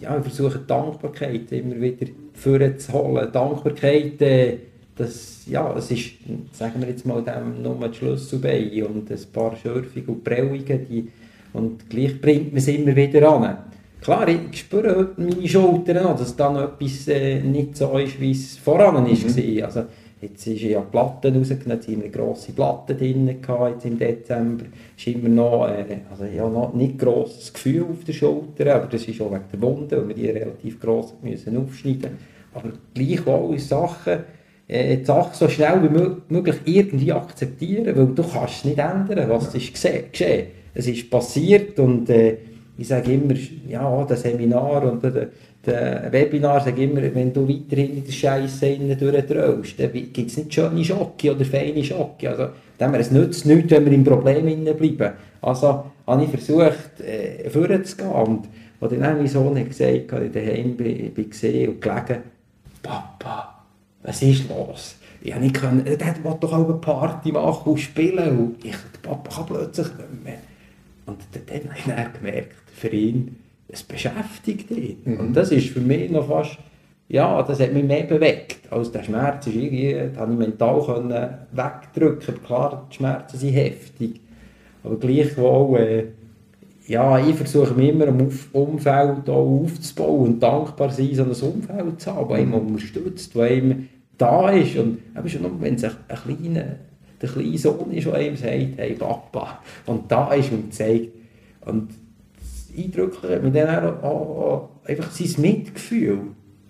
ja, 0.00 0.16
ich 0.16 0.22
versuche 0.22 0.58
Dankbarkeit 0.60 1.50
immer 1.52 1.80
wieder 1.80 2.06
vorzuholen. 2.34 3.32
Dankbarkeit, 3.32 4.22
äh, 4.22 4.58
das, 4.96 5.42
ja, 5.46 5.76
es 5.76 5.90
ist, 5.90 6.10
sagen 6.52 6.80
wir 6.80 6.88
jetzt 6.88 7.06
mal, 7.06 7.22
dem 7.22 7.62
nur 7.62 7.88
die 7.88 7.96
Schlüsselbein 7.96 8.82
und 8.84 9.10
ein 9.10 9.18
paar 9.32 9.54
Schürfungen 9.56 10.08
und 10.08 10.24
Prellungen, 10.24 10.86
die, 10.88 11.08
und 11.52 11.88
gleich 11.88 12.20
bringt 12.20 12.52
man 12.52 12.58
es 12.58 12.68
immer 12.68 12.94
wieder 12.94 13.30
an. 13.30 13.58
Klar, 14.00 14.28
ich 14.28 14.60
spüre 14.60 15.10
meine 15.16 15.48
Schultern 15.48 16.04
noch, 16.04 16.16
dass 16.16 16.36
da 16.36 16.50
noch 16.50 16.74
etwas 16.74 17.08
äh, 17.08 17.40
nicht 17.40 17.76
so 17.76 17.98
ist, 17.98 18.20
wie 18.20 18.30
es 18.30 18.56
voran 18.56 19.02
mhm. 19.02 19.10
war. 19.10 19.64
Also, 19.64 19.84
jetzt 20.20 20.46
ist 20.46 20.62
ja 20.62 20.80
Platten 20.80 21.36
rausgenommen, 21.36 21.72
jetzt 21.72 21.88
haben 21.88 22.02
wir 22.02 22.08
grosse 22.08 22.52
Platten 22.52 22.96
drin 22.96 23.42
gehabt, 23.42 23.74
jetzt 23.74 23.86
im 23.86 23.98
Dezember. 23.98 24.64
ist 24.96 25.06
immer 25.06 25.28
noch, 25.28 25.68
äh, 25.68 25.98
also 26.10 26.24
ja, 26.24 26.48
noch 26.48 26.74
nicht 26.74 26.98
grosses 26.98 27.52
Gefühl 27.52 27.86
auf 27.90 28.04
der 28.04 28.12
Schulter, 28.12 28.76
aber 28.76 28.86
das 28.86 29.04
ist 29.04 29.20
auch 29.20 29.32
wegen 29.32 29.44
der 29.52 29.62
Wunde, 29.62 29.96
weil 29.98 30.08
wir 30.08 30.14
die 30.14 30.30
relativ 30.30 30.80
gross 30.80 31.14
müssen 31.22 31.56
aufschneiden 31.56 32.18
Aber 32.54 32.70
gleichwohl 32.94 33.58
Sachen, 33.58 34.18
äh, 34.68 34.96
die 34.96 35.04
Sachen 35.04 35.34
so 35.34 35.48
schnell 35.48 35.82
wie 35.82 36.34
möglich 36.34 36.56
irgendwie 36.64 37.12
akzeptieren, 37.12 37.96
weil 37.96 38.06
du 38.06 38.22
kannst 38.22 38.58
es 38.58 38.64
nicht 38.64 38.78
ändern, 38.78 39.28
was 39.28 39.54
ist 39.54 39.72
geschehen. 39.72 40.46
Es 40.74 40.86
ist 40.86 41.10
passiert 41.10 41.78
und 41.80 42.08
äh, 42.10 42.36
ich 42.78 42.86
sage 42.86 43.12
immer, 43.12 43.34
ja, 43.68 44.04
das 44.04 44.22
Seminar 44.22 44.84
und 44.84 45.02
der, 45.02 45.28
der 45.66 46.12
Webinar, 46.12 46.60
sage 46.60 46.84
immer, 46.84 47.02
wenn 47.12 47.32
du 47.32 47.48
weiterhin 47.48 47.96
in 47.96 48.04
der 48.04 48.12
Scheiße 48.12 48.78
durchdrehst, 48.78 49.80
dann 49.80 49.92
gibt 49.92 50.18
es 50.30 50.36
nicht 50.36 50.54
schöne 50.54 50.84
Schocke 50.84 51.34
oder 51.34 51.44
feine 51.44 51.82
Schocke. 51.82 52.30
Also, 52.30 52.48
es 52.78 53.10
nützt 53.10 53.46
nichts, 53.46 53.72
wenn 53.72 53.84
wir 53.84 53.92
im 53.92 54.04
Problem 54.04 54.44
bleiben. 54.76 55.12
Also 55.40 55.84
habe 56.06 56.24
ich 56.24 56.30
versucht, 56.30 57.00
äh, 57.00 57.50
vorzugehen. 57.50 58.10
Und 58.12 58.48
als 58.80 58.92
dann 58.92 59.18
mein 59.18 59.26
Sohn 59.26 59.58
hat 59.58 59.68
gesagt, 59.68 60.12
als 60.12 60.26
ich 60.26 60.32
daheim 60.32 60.76
bin, 60.76 61.12
bin 61.12 61.30
gesehen 61.30 61.70
und 61.70 61.80
gelegen, 61.80 62.22
Papa, 62.80 63.64
was 64.04 64.22
ist 64.22 64.48
los? 64.48 64.96
Ich 65.20 65.32
habe 65.32 65.42
nicht 65.42 65.56
können, 65.56 65.84
der 65.84 65.98
wollte 66.22 66.40
doch 66.40 66.52
auch 66.52 66.64
eine 66.64 66.74
Party 66.74 67.32
machen 67.32 67.72
und 67.72 67.78
spielen. 67.78 68.38
Und 68.38 68.64
ich, 68.64 68.76
Papa 69.02 69.34
kann 69.34 69.46
plötzlich 69.46 69.88
nicht 69.88 70.24
mehr. 70.24 70.38
Und 71.06 71.18
dann 71.32 71.70
habe 71.70 71.78
ich 71.78 71.84
dann 71.84 72.12
gemerkt, 72.12 72.52
für 72.78 72.88
ihn, 72.88 73.36
es 73.68 73.82
beschäftigt 73.82 74.70
ihn. 74.70 74.98
Mhm. 75.04 75.20
Und 75.20 75.34
das 75.34 75.52
ist 75.52 75.68
für 75.68 75.80
mich 75.80 76.10
noch 76.10 76.28
fast, 76.28 76.58
ja, 77.08 77.42
das 77.42 77.60
hat 77.60 77.72
mich 77.72 77.84
mehr 77.84 78.04
bewegt, 78.04 78.70
als 78.70 78.92
der 78.92 79.02
Schmerz 79.02 79.46
ist 79.46 79.56
irgendwie, 79.56 79.92
das 79.92 80.16
habe 80.16 80.32
ich 80.32 80.38
mental 80.38 80.82
können 80.84 81.28
wegdrücken. 81.52 82.42
Klar, 82.44 82.86
die 82.90 82.96
Schmerzen 82.96 83.38
sind 83.38 83.54
heftig, 83.54 84.20
aber 84.84 84.96
gleichwohl, 84.96 85.78
äh, 85.78 86.04
ja, 86.86 87.18
ich 87.18 87.36
versuche 87.36 87.74
mich 87.74 87.90
immer 87.90 88.06
im 88.06 88.30
Umfeld 88.52 89.28
auch 89.28 89.62
aufzubauen 89.62 90.26
und 90.26 90.42
dankbar 90.42 90.90
sein, 90.90 91.14
so 91.14 91.22
ein 91.22 91.52
Umfeld 91.52 92.00
zu 92.00 92.14
haben, 92.14 92.28
das 92.28 92.40
mhm. 92.40 92.54
unterstützt, 92.54 93.34
das 93.34 93.42
einem 93.42 93.88
da 94.16 94.50
ist. 94.50 94.76
Und 94.76 94.98
eben 95.16 95.28
schon 95.28 95.42
nur, 95.42 95.60
wenn 95.60 95.74
es 95.74 95.84
ein, 95.84 95.92
ein 96.08 96.16
kleiner, 96.16 96.64
der 97.20 97.28
kleine 97.28 97.58
Sohn 97.58 97.92
ist, 97.92 98.06
der 98.06 98.14
einem 98.14 98.36
sagt, 98.36 98.52
hey 98.76 98.94
Papa, 98.98 99.60
und 99.86 100.10
da 100.10 100.32
ist 100.32 100.50
und 100.50 100.72
zeigt. 100.72 101.12
Und 101.66 101.90
eindrücklich 102.76 103.42
mit 103.42 103.54
denen 103.54 103.78
auch, 103.78 104.02
auch, 104.02 104.68
einfach 104.84 105.10
sein 105.10 105.42
Mitgefühl, 105.42 106.20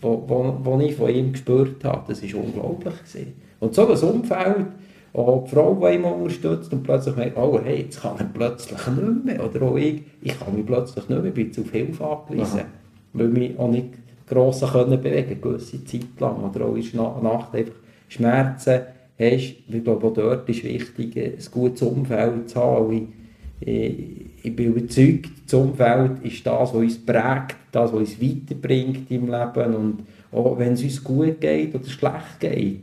das 0.00 0.80
ich 0.82 0.94
von 0.94 1.10
ihm 1.10 1.32
gespürt 1.32 1.84
habe, 1.84 2.04
das 2.08 2.22
war 2.22 2.40
unglaublich. 2.40 2.94
Gewesen. 2.98 3.32
Und 3.60 3.74
so 3.74 3.86
das 3.86 4.02
Umfeld, 4.02 4.66
auch 5.12 5.44
die 5.44 5.50
Frau, 5.50 5.74
die 5.74 5.94
ihn 5.96 6.04
unterstützt 6.04 6.72
und 6.72 6.82
plötzlich 6.82 7.16
merkt, 7.16 7.36
oh 7.36 7.58
hey, 7.62 7.82
jetzt 7.82 8.02
kann 8.02 8.18
er 8.18 8.26
plötzlich 8.26 8.86
nicht 8.86 9.24
mehr. 9.24 9.44
Oder 9.44 9.62
auch 9.62 9.76
ich, 9.76 10.02
ich 10.20 10.38
kann 10.38 10.54
mich 10.54 10.66
plötzlich 10.66 11.08
nicht 11.08 11.22
mehr, 11.22 11.32
bin 11.32 11.52
zu 11.52 11.64
Hilfe 11.64 12.06
angewiesen. 12.06 12.60
Aha. 12.60 12.66
Weil 13.14 13.28
mich 13.28 13.58
auch 13.58 13.70
nicht 13.70 13.88
gross 14.28 14.60
können 14.60 15.00
bewegen 15.00 15.40
gewisse 15.40 15.84
Zeit 15.84 16.20
lang. 16.20 16.44
Oder 16.44 16.66
auch 16.66 16.76
in 16.76 16.90
der 16.92 17.22
Nacht 17.22 17.54
einfach 17.54 17.74
Schmerzen 18.08 18.80
hast. 19.18 19.54
Ich 19.68 19.84
glaube, 19.84 20.06
auch 20.06 20.12
dort 20.12 20.48
ist 20.48 20.62
wichtig, 20.62 21.16
ein 21.16 21.38
gutes 21.50 21.82
Umfeld 21.82 22.50
zu 22.50 22.60
haben. 22.60 23.14
Ich, 23.60 23.68
ich 23.68 24.27
bin 24.54 24.74
überzeugt, 24.74 25.30
das 25.44 25.54
Umfeld 25.54 26.22
ist 26.22 26.46
das, 26.46 26.70
was 26.70 26.74
uns 26.74 26.98
prägt, 26.98 27.56
das, 27.72 27.92
was 27.92 27.98
uns 27.98 28.20
weiterbringt 28.20 29.10
im 29.10 29.26
Leben. 29.26 29.74
Und 29.74 29.98
auch 30.32 30.58
wenn 30.58 30.74
es 30.74 30.82
uns 30.82 31.02
gut 31.02 31.40
geht 31.40 31.74
oder 31.74 31.86
schlecht 31.86 32.40
geht, 32.40 32.82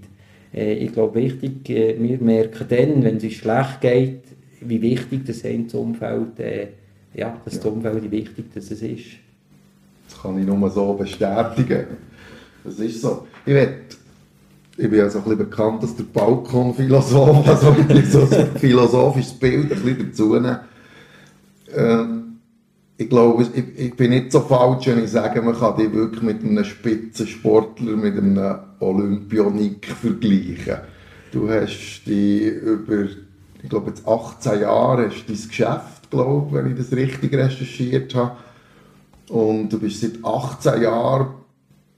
äh, 0.53 0.73
ich 0.73 0.91
glaube, 0.91 1.15
wichtig, 1.15 1.69
äh, 1.69 1.95
wir 1.97 2.17
merken 2.19 2.65
dann, 2.67 3.03
wenn 3.03 3.17
es 3.17 3.23
uns 3.23 3.33
schlecht 3.33 3.81
geht, 3.81 4.21
wie 4.61 4.81
wichtig 4.81 5.25
das 5.25 5.43
Umfeld, 5.73 6.39
äh, 6.39 6.67
ja, 7.13 7.39
das 7.45 7.63
ja. 7.63 7.69
Umfeld, 7.69 8.03
wie 8.03 8.11
wichtig 8.11 8.45
das 8.53 8.71
ist. 8.71 9.05
Das 10.09 10.21
kann 10.21 10.39
ich 10.39 10.45
nur 10.45 10.69
so 10.69 10.93
bestätigen. 10.93 11.85
Das 12.63 12.79
ist 12.79 13.01
so. 13.01 13.27
Ich, 13.45 13.53
will, 13.53 13.69
ich 14.77 14.89
bin 14.89 14.99
ja 14.99 15.09
so 15.09 15.19
ein 15.19 15.23
bisschen 15.23 15.37
bekannt 15.37 15.81
als 15.83 15.95
der 15.95 16.03
Balkonphilosoph, 16.03 17.47
also 17.47 17.75
so 18.09 18.35
ein 18.35 18.47
philosophisches 18.57 19.33
Bild 19.33 19.71
ein 19.71 19.81
bisschen 19.81 20.09
dazu 20.09 20.33
nehmen. 20.33 20.59
Ähm, 21.73 22.39
ich 22.97 23.09
glaube, 23.09 23.43
ich, 23.43 23.77
ich, 23.77 23.95
bin 23.95 24.11
nicht 24.11 24.31
so 24.31 24.39
falsch, 24.41 24.87
wenn 24.87 25.03
ich 25.03 25.11
sage, 25.11 25.41
man 25.41 25.57
kann 25.57 25.75
dich 25.75 25.91
wirklich 25.91 26.21
mit 26.21 26.43
einem 26.43 26.63
Spitzensportler, 26.63 27.97
mit 27.97 28.17
einem 28.17 28.59
Olympionik 28.79 29.85
vergleichen. 29.87 30.77
Du 31.31 31.49
hast 31.49 32.03
die 32.05 32.45
über, 32.45 33.03
ich 33.61 33.69
glaube, 33.69 33.89
jetzt 33.89 34.07
18 34.07 34.61
Jahre 34.61 35.09
hast 35.09 35.25
dein 35.27 35.35
Geschäft, 35.35 36.09
glaube 36.09 36.55
wenn 36.55 36.71
ich 36.71 36.77
das 36.77 36.95
richtig 36.95 37.33
recherchiert 37.33 38.15
habe. 38.15 38.37
Und 39.29 39.69
du 39.69 39.79
bist 39.79 40.01
seit 40.01 40.23
18 40.23 40.81
Jahren 40.81 41.27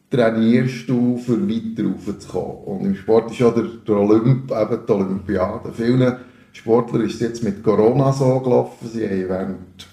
trainierst 0.10 0.88
du, 0.88 1.18
für 1.18 1.48
weiter 1.48 1.90
raufzukommen. 1.90 2.58
Und 2.64 2.86
im 2.86 2.96
Sport 2.96 3.32
ist 3.32 3.40
ja 3.40 3.52
der, 3.52 3.66
der 3.88 3.96
Olymp, 3.98 4.52
eben 4.52 4.80
die 4.88 4.92
Olympiade. 4.92 5.72
Vielen 5.74 6.16
Sportlern 6.58 7.04
ist 7.04 7.16
es 7.16 7.20
jetzt 7.22 7.44
mit 7.44 7.64
Corona 7.64 8.12
so 8.12 8.40
gelaufen, 8.40 8.90
sie 8.92 9.06
haben 9.06 9.30
während 9.30 9.88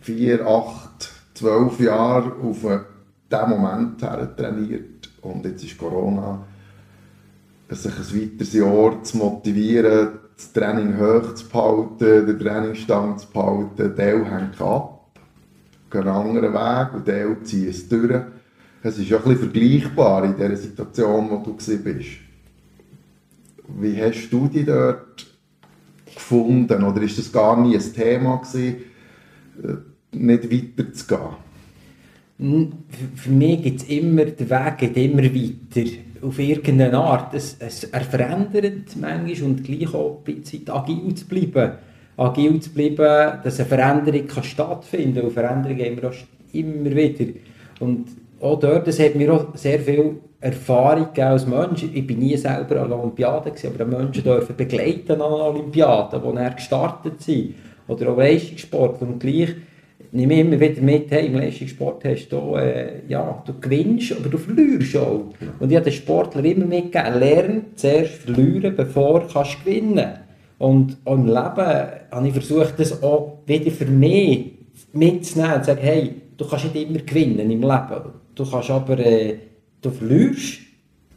vier, 0.00 0.44
acht, 0.44 1.12
zwölf 1.32 1.78
Jahre 1.78 2.32
auf 2.42 2.56
diesen 2.58 3.48
Moment 3.48 4.02
her 4.02 4.28
trainiert. 4.36 5.08
Und 5.22 5.44
jetzt 5.44 5.62
ist 5.62 5.78
Corona, 5.78 6.44
sich 7.70 7.92
ein 7.92 8.20
weiteres 8.20 8.52
Jahr 8.52 9.02
zu 9.04 9.16
motivieren, 9.16 10.08
das 10.36 10.52
Training 10.52 10.98
hoch 10.98 11.34
zu 11.34 11.48
behalten, 11.48 12.26
den 12.26 12.38
Trainingsstand 12.38 13.20
zu 13.20 13.28
behalten. 13.28 13.96
Teil 13.96 14.24
hängt 14.24 14.60
ab, 14.60 15.06
gehen 15.88 16.00
einen 16.00 16.08
anderen 16.08 16.52
Weg 16.52 16.94
und 16.94 17.06
Teil 17.06 17.36
ziehen 17.44 17.70
es 17.70 17.88
durch. 17.88 18.22
Es 18.82 18.98
ist 18.98 19.08
ja 19.08 19.18
ein 19.18 19.22
bisschen 19.22 19.50
vergleichbar 19.50 20.24
in 20.24 20.36
der 20.36 20.56
Situation, 20.56 21.30
wo 21.30 21.36
du 21.36 21.54
bist. 21.54 22.18
Wie 23.68 24.02
hast 24.02 24.28
du 24.30 24.48
dich 24.48 24.66
dort 24.66 25.31
gefunden? 26.32 26.82
Oder 26.82 27.02
ist 27.02 27.18
das 27.18 27.32
gar 27.32 27.60
nie 27.60 27.76
ein 27.76 27.92
Thema 27.92 28.36
gewesen? 28.36 28.76
nicht 30.12 30.50
weiterzugehen? 30.78 32.72
Für 33.14 33.30
mich 33.30 33.62
gibt 33.62 33.82
es 33.82 33.88
immer, 33.88 34.24
der 34.24 34.50
Weg 34.50 34.78
geht 34.78 34.96
immer 34.96 35.22
weiter. 35.22 35.90
Auf 36.22 36.38
irgendeine 36.38 36.98
Art. 36.98 37.34
Es, 37.34 37.56
es, 37.58 37.84
er 37.84 38.00
verändert 38.00 38.96
manchmal 39.00 39.50
und 39.50 39.64
gleich 39.64 39.92
auch 39.94 40.22
ein 40.26 40.34
bisschen 40.34 40.68
agil 40.70 41.14
zu 41.14 41.26
bleiben. 41.26 41.72
Agil 42.16 42.60
zu 42.60 42.70
bleiben, 42.70 43.40
dass 43.42 43.58
eine 43.58 43.68
Veränderung 43.68 44.26
kann 44.26 44.44
stattfinden 44.44 45.14
kann. 45.14 45.24
Und 45.24 45.32
Veränderungen 45.32 45.84
haben 45.84 46.02
wir 46.02 46.08
auch 46.08 46.14
immer 46.52 46.96
wieder. 46.96 47.32
Und 47.80 48.08
auch 48.40 48.58
dort, 48.58 48.86
das 48.86 48.98
hat 48.98 49.14
mir 49.14 49.32
auch 49.32 49.56
sehr 49.56 49.80
viel 49.80 50.16
Erfahrung 50.42 51.08
als 51.16 51.46
Mensch. 51.46 51.84
Ich 51.84 52.06
bin 52.06 52.18
nie 52.18 52.36
selber 52.36 52.82
an 52.82 52.92
Olympiaden 52.92 53.54
gewesen, 53.54 53.72
aber 53.74 53.84
Menschen 53.84 54.24
dürfen 54.24 54.56
begleiten 54.56 55.12
an 55.12 55.20
Olympiaden, 55.20 56.20
wo 56.22 56.32
er 56.32 56.50
gestartet 56.50 57.22
sind. 57.22 57.54
Oder 57.86 58.10
auch 58.10 58.18
Leistungssport. 58.18 59.00
Und 59.02 59.20
gleich 59.20 59.50
nehme 60.10 60.40
immer 60.40 60.58
wieder 60.58 60.82
mit, 60.82 61.10
hey, 61.10 61.26
im 61.26 61.34
Leistungssport 61.34 62.04
hast 62.04 62.28
du, 62.28 62.56
äh, 62.56 63.06
ja, 63.06 63.40
du 63.46 63.52
gewinnst, 63.60 64.16
aber 64.18 64.28
du 64.28 64.36
verlierst 64.36 64.96
auch. 64.96 65.26
Und 65.60 65.70
ich 65.70 65.76
habe 65.76 65.84
den 65.84 65.92
Sportler 65.92 66.44
immer 66.44 66.66
mitgegeben, 66.66 67.20
lerne 67.20 67.62
zuerst 67.76 68.14
verlieren, 68.14 68.74
bevor 68.74 69.20
du 69.20 69.32
kannst 69.32 69.64
gewinnen 69.64 70.18
Und 70.58 70.96
auch 71.04 71.14
im 71.14 71.26
Leben 71.26 71.36
habe 72.10 72.26
ich 72.26 72.32
versucht, 72.32 72.74
das 72.78 73.00
auch 73.00 73.38
wieder 73.46 73.70
für 73.70 73.86
mich 73.86 74.52
mitzunehmen 74.92 75.54
und 75.54 75.60
zu 75.64 75.70
sagen, 75.70 75.80
hey, 75.82 76.14
du 76.36 76.48
kannst 76.48 76.74
nicht 76.74 76.88
immer 76.88 76.98
gewinnen 76.98 77.50
im 77.50 77.62
Leben. 77.62 78.12
Du 78.34 78.50
kannst 78.50 78.70
aber, 78.70 78.98
äh, 78.98 79.36
du 79.82 79.90
verlierst, 79.90 80.60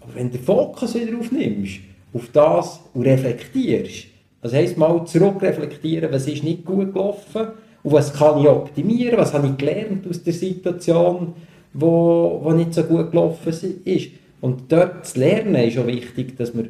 aber 0.01 0.15
wenn 0.15 0.31
du 0.31 0.38
den 0.38 0.45
Fokus 0.45 0.95
wieder 0.95 1.17
aufnimmst, 1.17 1.79
auf 2.13 2.29
das 2.34 2.79
und 2.93 3.03
reflektierst, 3.03 4.07
das 4.41 4.53
heisst 4.53 4.77
mal 4.77 5.05
zurückreflektieren, 5.05 6.12
was 6.12 6.27
ist 6.27 6.43
nicht 6.43 6.65
gut 6.65 6.93
gelaufen, 6.93 7.48
und 7.86 7.91
was 7.91 8.12
kann 8.12 8.41
ich 8.41 8.48
optimieren, 8.48 9.19
was 9.19 9.34
habe 9.34 9.48
ich 9.48 9.57
gelernt 9.57 10.07
aus 10.07 10.24
der 10.24 10.34
Situation, 10.34 11.34
wo, 11.72 12.39
wo 12.43 12.51
nicht 12.51 12.74
so 12.74 12.84
gut 12.84 13.12
gelaufen 13.12 13.53
ist. 13.86 14.10
Und 14.41 14.72
dort 14.72 15.05
zu 15.05 15.19
lernen 15.19 15.55
ist 15.55 15.77
auch 15.77 15.86
wichtig, 15.86 16.36
dass 16.36 16.55
wir 16.57 16.69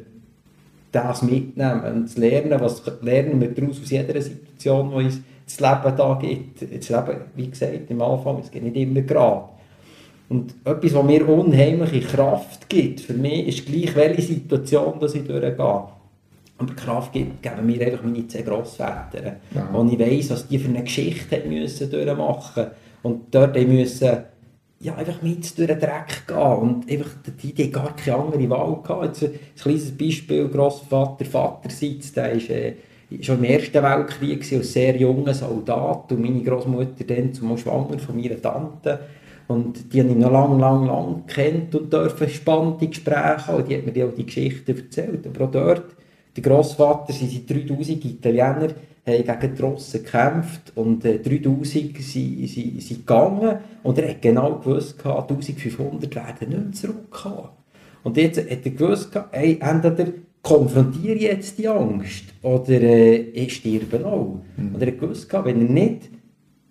das 0.92 1.22
mitnehmen 1.22 1.82
und 1.84 2.08
zu 2.08 2.20
lernen, 2.20 2.60
was 2.60 2.82
lernen 3.00 3.40
wir 3.40 3.48
daraus 3.48 3.80
aus 3.80 3.90
jeder 3.90 4.20
Situation, 4.20 4.90
die 4.90 5.04
uns 5.04 5.20
das 5.46 5.60
Leben 5.60 5.96
da 5.96 6.18
gibt. 6.20 6.60
Das 6.60 6.88
Leben, 6.90 7.20
wie 7.34 7.48
gesagt, 7.48 7.90
im 7.90 8.02
Anfang, 8.02 8.38
es 8.40 8.50
geht 8.50 8.62
nicht 8.62 8.76
immer 8.76 9.00
gerade. 9.00 9.48
Und 10.28 10.54
etwas, 10.64 10.94
was 10.94 11.04
mir 11.04 11.28
unheimliche 11.28 12.00
Kraft 12.00 12.68
gibt, 12.68 13.00
für 13.00 13.14
mich, 13.14 13.46
ist 13.46 13.66
gleich 13.66 13.94
welche 13.94 14.22
Situation, 14.22 14.98
dass 15.00 15.14
ich 15.14 15.24
durchgehe. 15.24 15.84
Aber 16.58 16.74
Kraft 16.74 17.12
gibt, 17.12 17.42
geben 17.42 17.66
mir 17.66 17.80
einfach 17.86 18.02
meine 18.02 18.26
zehn 18.26 18.44
Grossväter. 18.44 19.36
Ja. 19.54 19.66
Und 19.72 19.92
ich 19.92 19.98
weiss, 19.98 20.30
was 20.30 20.48
die 20.48 20.58
für 20.58 20.68
eine 20.68 20.82
Geschichte 20.82 21.42
müssen 21.46 21.90
durchmachen 21.90 22.66
Und 23.02 23.34
dort 23.34 23.56
müssen 23.56 24.24
ja, 24.80 24.94
einfach 24.94 25.22
mit 25.22 25.56
durch 25.56 25.68
den 25.68 25.78
Dreck 25.78 26.26
gehen. 26.26 26.36
Und 26.36 26.90
einfach, 26.90 27.10
die 27.42 27.48
Idee 27.50 27.68
gar 27.68 27.94
keine 27.94 28.16
andere 28.16 28.50
Wahl 28.50 28.80
gehabt. 28.82 29.04
Jetzt 29.04 29.22
ein 29.22 29.38
kleines 29.60 29.96
Beispiel, 29.96 30.48
Grossvater, 30.48 31.24
Vaterseits, 31.24 32.12
der 32.12 32.32
ist 32.32 32.50
äh, 32.50 32.74
schon 33.20 33.38
im 33.38 33.44
Ersten 33.44 33.82
Weltkrieg 33.82 34.52
als 34.52 34.72
sehr 34.72 34.96
junger 34.96 35.34
Soldat 35.34 36.10
und 36.10 36.20
meine 36.20 36.42
Großmutter 36.42 37.04
dann 37.04 37.32
zum 37.32 37.56
schwanger 37.56 37.98
von 37.98 38.16
meiner 38.16 38.40
Tante. 38.40 39.00
Und 39.48 39.92
die 39.92 40.00
habe 40.00 40.10
ich 40.10 40.16
noch 40.16 40.32
lang, 40.32 40.58
lang, 40.58 40.86
lang 40.86 41.22
kennt 41.26 41.74
und 41.74 41.92
dürfen 41.92 42.28
spannende 42.28 42.88
Gespräche 42.88 43.46
haben. 43.46 43.64
Die 43.68 43.76
hat 43.76 43.86
mir 43.86 44.06
auch 44.06 44.14
die 44.14 44.26
Geschichte 44.26 44.74
erzählt. 44.74 45.26
Aber 45.26 45.44
auch 45.44 45.50
dort 45.50 45.96
der 46.36 46.42
Grossvater, 46.42 47.12
sie 47.12 47.26
sind 47.26 47.48
3000 47.48 48.04
Italiener, 48.04 48.68
haben 49.06 49.40
gegen 49.40 49.54
die 49.54 49.62
Russen 49.62 50.02
gekämpft 50.02 50.72
und 50.74 51.04
äh, 51.04 51.18
3000 51.18 51.66
sind, 51.66 51.96
sind, 51.98 52.82
sind 52.82 53.06
gegangen 53.06 53.58
und 53.82 53.98
er 53.98 54.10
hat 54.10 54.20
genau 54.20 54.58
gewusst, 54.58 54.96
1500 55.04 56.14
werden 56.14 56.48
nicht 56.48 56.50
mehr 56.50 56.72
zurückkommen. 56.72 57.48
Und 58.02 58.16
jetzt 58.16 58.38
hat 58.38 58.64
er 58.64 58.70
gewusst, 58.70 59.10
hey, 59.30 59.58
entweder 59.60 60.12
konfrontiere 60.42 61.18
jetzt 61.18 61.58
die 61.58 61.68
Angst 61.68 62.24
oder 62.42 62.80
äh, 62.80 63.16
ich 63.16 63.54
sterbe 63.54 64.04
auch. 64.04 64.40
Mhm. 64.56 64.74
Und 64.74 64.82
er 64.82 64.88
hat 64.88 65.00
gewusst, 65.00 65.32
wenn 65.32 65.66
er 65.66 65.72
nicht 65.72 66.10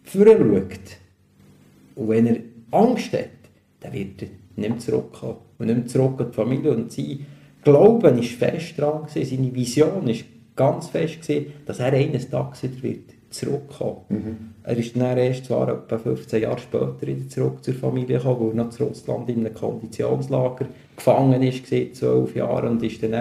vorschaut 0.03 0.79
und 1.95 2.09
wenn 2.09 2.27
er 2.27 2.37
Angst 2.75 3.13
hat, 3.13 3.29
dann 3.79 3.93
wird 3.93 4.21
er 4.21 4.27
nicht 4.55 4.69
mehr 4.69 4.79
zurückkommen. 4.79 5.37
Und 5.57 5.67
nicht 5.67 5.77
mehr 5.77 5.87
zurück 5.87 6.19
an 6.19 6.27
die 6.29 6.35
Familie 6.35 6.71
und 6.71 6.91
sie 6.91 7.25
Glauben 7.63 8.19
ist 8.19 8.33
fest 8.33 8.77
dran 8.77 9.07
gewesen, 9.07 9.37
seine 9.37 9.55
Vision 9.55 10.07
ist 10.07 10.25
ganz 10.55 10.87
fest 10.87 11.23
gewesen, 11.23 11.47
dass 11.65 11.79
er 11.79 11.93
eines 11.93 12.29
Tages 12.29 12.61
wieder 12.61 12.83
wird 12.83 13.15
zurückkommen. 13.31 13.97
Mhm. 14.09 14.37
Er 14.63 14.77
ist 14.77 14.95
dann 14.95 15.17
erst 15.17 15.45
zwar 15.45 15.69
etwa 15.69 15.97
15 15.97 16.43
Jahre 16.43 16.59
später 16.59 17.01
wieder 17.01 17.27
zurück 17.27 17.63
zur 17.63 17.73
Familie 17.73 18.17
gekommen, 18.17 18.39
wo 18.39 18.49
er 18.49 18.55
noch 18.55 18.69
zu 18.69 18.83
Russland 18.83 19.29
in 19.29 19.39
einem 19.39 19.53
Konditionslager 19.53 20.65
gefangen 20.95 21.41
ist, 21.43 21.67
zwölf 21.67 22.35
Jahre, 22.35 22.69
und 22.69 22.81
ist 22.83 23.03
dann 23.03 23.13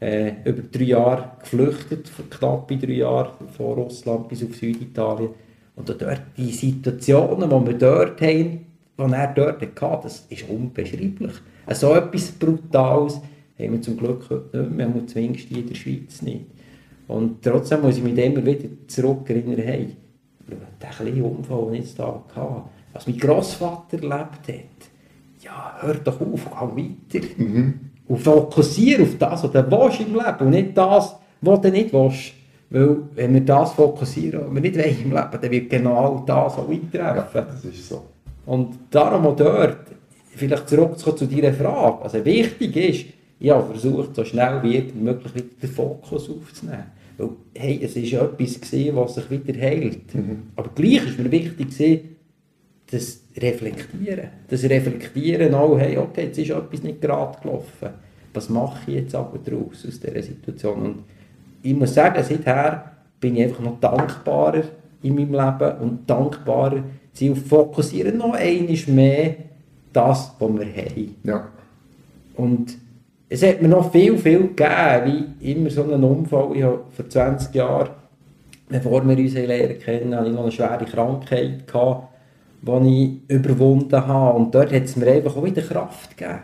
äh, 0.00 0.32
über 0.44 0.62
drei 0.70 0.84
Jahre 0.84 1.32
geflüchtet, 1.40 2.10
knapp 2.30 2.68
drei 2.68 2.92
Jahre 2.92 3.32
von 3.56 3.74
Russland 3.74 4.28
bis 4.28 4.44
auf 4.44 4.54
Süditalien. 4.54 5.30
Und 5.76 5.88
dort 5.88 6.22
die 6.36 6.50
Situationen, 6.50 7.48
die 7.48 7.66
wir 7.66 7.78
dort 7.78 8.20
haben, 8.20 8.66
die 8.98 9.12
er 9.12 9.32
dort 9.34 9.62
hatte, 9.62 10.00
das 10.02 10.26
ist 10.28 10.48
unbeschreiblich. 10.48 11.32
So 11.70 11.94
etwas 11.94 12.32
Brutales 12.32 13.20
haben 13.58 13.72
wir 13.72 13.82
zum 13.82 13.96
Glück 13.96 14.24
heute 14.30 14.58
nicht 14.58 14.76
mehr, 14.76 15.06
zumindest 15.06 15.50
in 15.50 15.66
der 15.66 15.74
Schweiz 15.74 16.22
nicht. 16.22 16.46
Und 17.06 17.42
trotzdem 17.42 17.82
muss 17.82 17.96
ich 17.96 18.02
mich 18.02 18.18
immer 18.18 18.44
wieder 18.44 18.68
zurückerinnern, 18.86 19.58
hey, 19.58 19.96
der 20.80 20.90
kleine 20.90 21.24
Unfall, 21.24 21.66
den 21.66 21.74
ich 21.74 21.80
jetzt 21.80 21.98
da 21.98 22.22
hatte, 22.34 22.62
was 22.92 23.06
mein 23.06 23.18
Grossvater 23.18 23.96
erlebt 23.96 24.48
hat, 24.48 24.88
ja, 25.40 25.76
hör 25.80 25.94
doch 25.94 26.20
auf, 26.20 26.48
geh 26.74 26.82
weiter. 26.82 27.26
Mhm. 27.36 27.80
Und 28.08 28.18
fokussiere 28.18 29.02
auf 29.02 29.16
das, 29.18 29.44
was 29.44 29.52
du 29.52 29.70
willst 29.70 30.00
im 30.00 30.14
Leben 30.14 30.38
und 30.40 30.50
nicht 30.50 30.76
das, 30.76 31.16
was 31.40 31.60
du 31.60 31.70
nicht 31.70 31.92
willst. 31.92 32.32
Weil, 32.70 32.96
wenn 33.14 33.34
wir 33.34 33.40
das 33.42 33.72
fokussieren, 33.72 34.42
was 34.46 34.54
wir 34.54 34.60
nicht 34.60 34.76
wollen 34.76 35.02
im 35.04 35.10
Leben, 35.12 35.38
dann 35.40 35.50
wird 35.50 35.70
genau 35.70 36.24
das 36.26 36.54
auch 36.54 36.68
eintreffen. 36.68 37.30
Ja, 37.34 37.42
das 37.42 37.64
ist 37.64 37.88
so. 37.88 38.04
Und 38.48 38.78
darum 38.90 39.26
auch 39.26 39.36
dort, 39.36 39.76
vielleicht 40.34 40.70
zurückzukommen 40.70 41.18
zu 41.18 41.26
deiner 41.26 41.52
Frage, 41.52 42.02
also 42.02 42.24
wichtig 42.24 42.76
ist, 42.76 43.04
ich 43.38 43.50
habe 43.50 43.66
versucht, 43.66 44.16
so 44.16 44.24
schnell 44.24 44.62
wie 44.62 44.90
möglich 44.98 45.34
wieder 45.34 45.48
den 45.62 45.70
Fokus 45.70 46.30
aufzunehmen. 46.30 46.86
Weil, 47.18 47.28
hey, 47.54 47.78
es 47.82 47.94
war 47.94 48.22
etwas, 48.22 48.58
gewesen, 48.58 48.96
was 48.96 49.16
sich 49.16 49.30
wieder 49.30 49.60
heilt. 49.60 50.14
Mhm. 50.14 50.44
Aber 50.56 50.70
gleich 50.74 51.06
ist 51.06 51.18
mir 51.18 51.30
wichtig, 51.30 51.68
gewesen, 51.68 52.16
das 52.90 53.20
Reflektieren. 53.36 54.28
Das 54.48 54.64
Reflektieren 54.64 55.54
auch, 55.54 55.78
hey, 55.78 55.98
okay, 55.98 56.24
jetzt 56.24 56.38
ist 56.38 56.48
etwas 56.48 56.82
nicht 56.82 57.02
gerade 57.02 57.38
gelaufen. 57.42 57.90
Was 58.32 58.48
mache 58.48 58.78
ich 58.90 58.94
jetzt 58.94 59.14
aber 59.14 59.38
daraus, 59.44 59.84
aus 59.86 60.00
dieser 60.00 60.22
Situation? 60.22 60.82
Und 60.82 61.04
ich 61.62 61.74
muss 61.74 61.92
sagen, 61.92 62.24
seither 62.26 62.92
bin 63.20 63.36
ich 63.36 63.42
einfach 63.42 63.60
noch 63.60 63.78
dankbarer 63.78 64.62
in 65.02 65.16
meinem 65.16 65.32
Leben 65.32 65.78
und 65.80 66.08
dankbarer, 66.08 66.82
sie 67.12 67.34
fokussieren 67.34 68.18
noch 68.18 68.34
einmal 68.34 68.78
mehr 68.86 69.34
das, 69.92 70.32
was 70.38 70.50
wir 70.50 70.66
haben. 70.66 71.16
Ja. 71.24 71.48
Und 72.36 72.78
es 73.28 73.42
hat 73.42 73.60
mir 73.60 73.68
noch 73.68 73.92
viel, 73.92 74.16
viel 74.16 74.54
gegeben, 74.54 75.34
wie 75.40 75.52
immer 75.52 75.70
so 75.70 75.82
einen 75.82 76.02
Unfall. 76.02 76.56
Ich 76.56 76.62
habe 76.62 76.80
vor 76.90 77.08
20 77.08 77.54
Jahren, 77.54 77.90
bevor 78.68 79.06
wir 79.06 79.18
uns 79.18 79.34
lernen 79.34 79.78
kennen, 79.78 80.14
hatte 80.14 80.28
ich 80.28 80.34
noch 80.34 80.42
eine 80.42 80.52
schwere 80.52 80.84
Krankheit, 80.84 81.66
gehabt, 81.66 82.08
die 82.62 83.20
ich 83.28 83.34
überwunden 83.34 84.06
habe. 84.06 84.38
Und 84.38 84.54
dort 84.54 84.72
hat 84.72 84.84
es 84.84 84.96
mir 84.96 85.12
einfach 85.12 85.36
auch 85.36 85.44
wieder 85.44 85.62
Kraft 85.62 86.16
gegeben. 86.16 86.40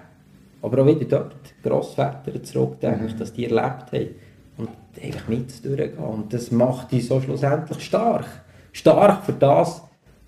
Aber 0.62 0.83
auch 0.83 0.87
wieder 0.87 1.04
dort, 1.04 1.35
Grossväter 1.62 2.42
zurückdenken, 2.42 3.06
mhm. 3.06 3.18
dass 3.18 3.33
die 3.33 3.44
erlebt 3.44 3.92
haben. 3.92 4.09
Und 4.56 4.68
einfach 5.02 5.28
mit 5.28 5.64
durchgehen. 5.64 5.97
Und 5.99 6.33
das 6.33 6.50
macht 6.50 6.92
dich 6.92 7.06
so 7.06 7.21
schlussendlich 7.21 7.83
stark. 7.83 8.26
Stark 8.73 9.25
für 9.25 9.33
das, 9.33 9.83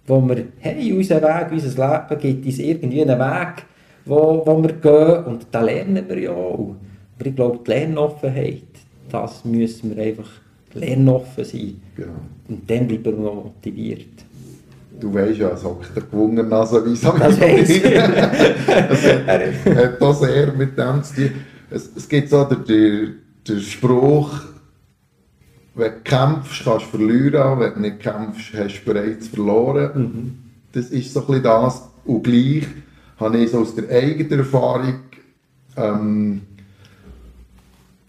was 0.06 0.28
wir 0.28 0.44
haben, 0.62 0.96
unseren 0.96 1.22
Weg, 1.22 1.52
unser 1.52 2.08
Leben 2.08 2.20
gibt 2.20 2.46
uns 2.46 2.58
irgendwie 2.58 3.02
einen 3.02 3.18
Weg, 3.18 3.64
wo, 4.04 4.42
wo 4.44 4.62
wir 4.62 4.72
gehen 4.72 5.24
und 5.24 5.46
da 5.50 5.60
lernen 5.60 6.04
wir 6.08 6.18
ja 6.18 6.30
auch. 6.30 6.76
Aber 7.18 7.26
ich 7.26 7.34
glaube, 7.34 7.60
die 7.66 7.70
Lernoffenheit, 7.70 8.62
das 9.10 9.44
müssen 9.44 9.96
wir 9.96 10.04
einfach 10.04 10.28
lernoffen 10.74 11.44
sein. 11.44 11.80
Genau. 11.96 12.08
Und 12.48 12.70
dann 12.70 12.86
bleiben 12.86 13.04
wir 13.04 13.12
noch 13.12 13.44
motiviert. 13.44 14.06
Du 14.98 15.12
weißt 15.12 15.38
ja, 15.38 15.56
so 15.56 15.80
der 15.94 16.02
gewungene 16.02 16.44
Nasenweise 16.44 17.12
Das 17.18 17.40
weiss 17.40 17.68
ich. 17.68 17.82
das 17.82 19.76
hat 19.76 20.00
auch 20.00 20.14
sehr 20.14 20.52
mit 20.52 20.78
dem 20.78 21.02
zu 21.02 21.14
tun. 21.14 21.30
Es, 21.70 21.90
es 21.96 22.08
gibt 22.08 22.30
so 22.30 22.44
den, 22.44 23.16
den 23.46 23.60
Spruch, 23.60 24.40
wenn 25.76 25.92
du 25.92 26.00
kämpfst, 26.00 26.64
kannst 26.64 26.86
du 26.86 26.98
verlieren, 26.98 27.60
wenn 27.60 27.74
du 27.74 27.80
nicht 27.80 28.00
kämpfst, 28.00 28.54
hast 28.54 28.80
du 28.80 28.92
bereits 28.92 29.28
verloren. 29.28 29.90
Mhm. 29.94 30.38
Das 30.72 30.86
ist 30.86 31.12
so 31.12 31.20
ein 31.20 31.26
bisschen 31.26 31.42
das. 31.42 31.88
Und 32.06 32.22
gleich 32.22 32.66
habe 33.20 33.38
ich 33.38 33.50
so 33.50 33.60
aus 33.60 33.74
der 33.74 33.88
eigenen 33.90 34.38
Erfahrung 34.40 35.00
ähm, 35.76 36.42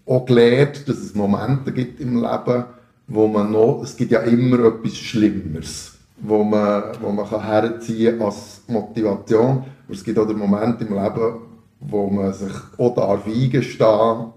auch 0.06 0.24
gelernt, 0.24 0.88
dass 0.88 0.96
es 0.96 1.14
Momente 1.14 1.70
gibt 1.72 2.00
im 2.00 2.22
Leben, 2.22 2.64
wo 3.06 3.26
man 3.26 3.52
noch, 3.52 3.82
es 3.82 3.96
gibt 3.96 4.12
ja 4.12 4.20
immer 4.20 4.64
etwas 4.64 4.96
Schlimmeres, 4.96 5.98
wo 6.20 6.42
man, 6.42 6.84
wo 7.02 7.10
man 7.10 7.28
kann 7.28 7.42
herziehen 7.42 8.20
als 8.22 8.62
Motivation. 8.66 9.64
Und 9.86 9.94
es 9.94 10.02
gibt 10.02 10.18
auch 10.18 10.26
den 10.26 10.38
Moment 10.38 10.80
im 10.80 10.94
Leben, 10.94 11.34
wo 11.80 12.08
man 12.08 12.32
sich 12.32 12.52
auch 12.78 12.94
darf 12.94 13.26
eingestehen 13.26 14.32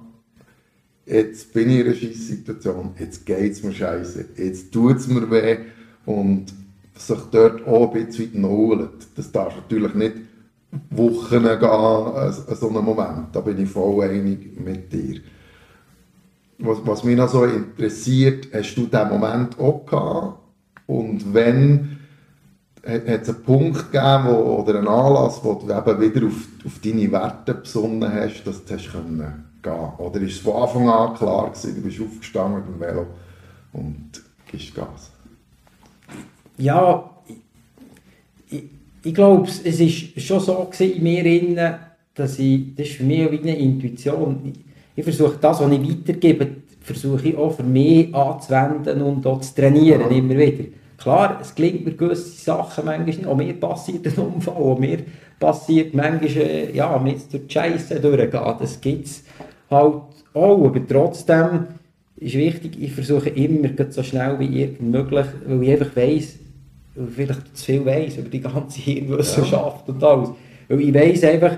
jetzt 1.12 1.54
bin 1.54 1.70
ich 1.70 1.80
in 1.80 1.86
einer 1.88 1.96
Scheisssituation, 1.96 2.92
jetzt 2.98 3.26
geht 3.26 3.52
es 3.52 3.64
mir 3.64 3.74
scheiße, 3.74 4.26
jetzt 4.38 4.72
tut 4.72 4.98
es 4.98 5.08
mir 5.08 5.30
weh 5.30 5.58
und 6.06 6.46
sich 6.96 7.20
dort 7.32 7.68
auch 7.68 7.94
ein 7.94 8.06
bisschen 8.06 8.40
nullen. 8.40 8.90
Das 9.16 9.32
darf 9.32 9.56
natürlich 9.56 9.94
nicht 9.94 10.16
Wochen 10.90 11.44
gehen, 11.44 11.64
an 11.64 12.34
so 12.34 12.70
einem 12.70 12.86
Moment. 12.86 13.28
Da 13.34 13.42
bin 13.42 13.62
ich 13.62 13.70
voll 13.70 14.10
einig 14.10 14.58
mit 14.60 14.92
dir. 14.94 15.20
Was, 16.60 16.78
was 16.86 17.04
mich 17.04 17.18
noch 17.18 17.28
so 17.28 17.44
interessiert, 17.44 18.48
hast 18.54 18.76
du 18.76 18.86
diesen 18.86 19.10
Moment 19.10 19.60
auch 19.60 19.86
gehabt? 19.86 20.38
Und 20.88 21.34
wenn, 21.34 21.98
hat 22.84 23.22
es 23.22 23.30
einen 23.30 23.44
Punkt 23.44 23.92
gegeben 23.92 24.26
wo, 24.26 24.62
oder 24.62 24.80
einen 24.80 24.88
Anlass, 24.88 25.40
wo 25.44 25.54
du 25.54 25.72
eben 25.72 26.02
wieder 26.02 26.28
auf, 26.28 26.48
auf 26.66 26.80
deine 26.84 27.12
Werte 27.12 27.54
besonnen 27.54 28.12
hast, 28.12 28.44
dass 28.44 28.66
du 28.66 28.74
hast 28.74 28.92
können 28.92 29.46
gehen 29.62 29.74
Oder 29.98 30.22
ist 30.22 30.34
es 30.34 30.40
von 30.40 30.64
Anfang 30.64 30.90
an 30.90 31.16
klar 31.16 31.50
gewesen, 31.50 31.76
du 31.76 31.82
bist 31.82 32.02
aufgestanden 32.02 32.62
mit 32.62 32.68
dem 32.68 32.80
Velo 32.80 33.08
und 33.74 34.10
gibst 34.50 34.74
Gas? 34.74 35.12
Ja, 36.58 37.10
ich, 38.50 38.64
ich 39.04 39.14
glaube, 39.14 39.48
es 39.48 39.80
war 39.80 40.22
schon 40.22 40.40
so 40.40 40.70
in 40.80 41.04
mir 41.04 41.24
drin, 41.24 41.60
dass 42.16 42.40
ich, 42.40 42.76
das 42.76 42.88
ist 42.88 42.96
für 42.98 43.04
mich 43.04 43.32
wie 43.32 43.40
eine 43.40 43.58
Intuition. 43.58 44.42
Ich, 44.46 44.60
ich 44.96 45.04
versuche 45.04 45.38
das, 45.40 45.62
was 45.62 45.72
ich 45.72 45.90
weitergebe, 45.90 46.48
versuche 46.82 47.30
ich 47.30 47.38
auch 47.38 47.54
für 47.54 47.64
mich 47.64 48.14
anzuwenden 48.14 49.02
und 49.02 49.26
auch 49.26 49.42
zu 49.42 49.56
trainieren, 49.56 50.02
ja. 50.02 50.18
immer 50.18 50.38
wieder. 50.38 50.81
Klar, 51.02 51.40
es 51.42 51.56
gelingt 51.56 51.84
mir 51.84 51.94
gewisse 51.94 52.30
Sachen 52.30 52.86
manchmal 52.86 53.06
nicht. 53.08 53.26
Auch 53.26 53.36
mir 53.36 53.54
passiert 53.54 54.06
ein 54.06 54.24
Unfall, 54.24 54.54
auch 54.54 54.78
mir 54.78 55.00
passiert 55.40 55.96
manchmal, 55.96 56.44
äh, 56.44 56.76
ja, 56.76 56.98
mit 57.00 57.34
durch 57.34 57.48
die 57.48 57.54
Scheiße 57.54 58.00
durchgehen. 58.00 58.56
Das 58.60 58.80
gibt 58.80 59.08
es 59.08 59.24
halt 59.72 59.96
auch, 60.34 60.66
aber 60.66 60.88
trotzdem 60.88 61.68
ist 62.18 62.36
wichtig, 62.36 62.80
ich 62.80 62.92
versuche 62.92 63.30
immer 63.30 63.70
so 63.90 64.04
schnell 64.04 64.40
wie 64.40 64.62
irgend 64.62 64.92
möglich, 64.92 65.26
weil 65.48 65.64
ich 65.64 65.72
einfach 65.72 65.96
weiss, 65.96 66.36
vielleicht 67.16 67.58
zu 67.58 67.66
viel 67.66 67.86
weiss 67.86 68.18
über 68.18 68.30
die 68.30 68.42
ganze 68.42 68.80
Hirnwissenschaft 68.80 69.88
ja. 69.88 69.94
und 69.94 70.04
alles. 70.04 70.30
Weil 70.68 70.82
ich 70.82 70.94
weiss 70.94 71.24
einfach, 71.24 71.58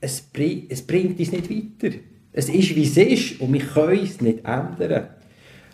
es, 0.00 0.20
bring, 0.20 0.66
es 0.68 0.86
bringt 0.86 1.18
uns 1.18 1.32
nicht 1.32 1.50
weiter. 1.50 1.96
Es 2.32 2.48
ist, 2.48 2.76
wie 2.76 2.84
es 2.84 2.96
ist 2.96 3.40
und 3.40 3.52
wir 3.52 3.60
können 3.60 4.04
es 4.04 4.20
nicht 4.20 4.44
ändern. 4.44 5.08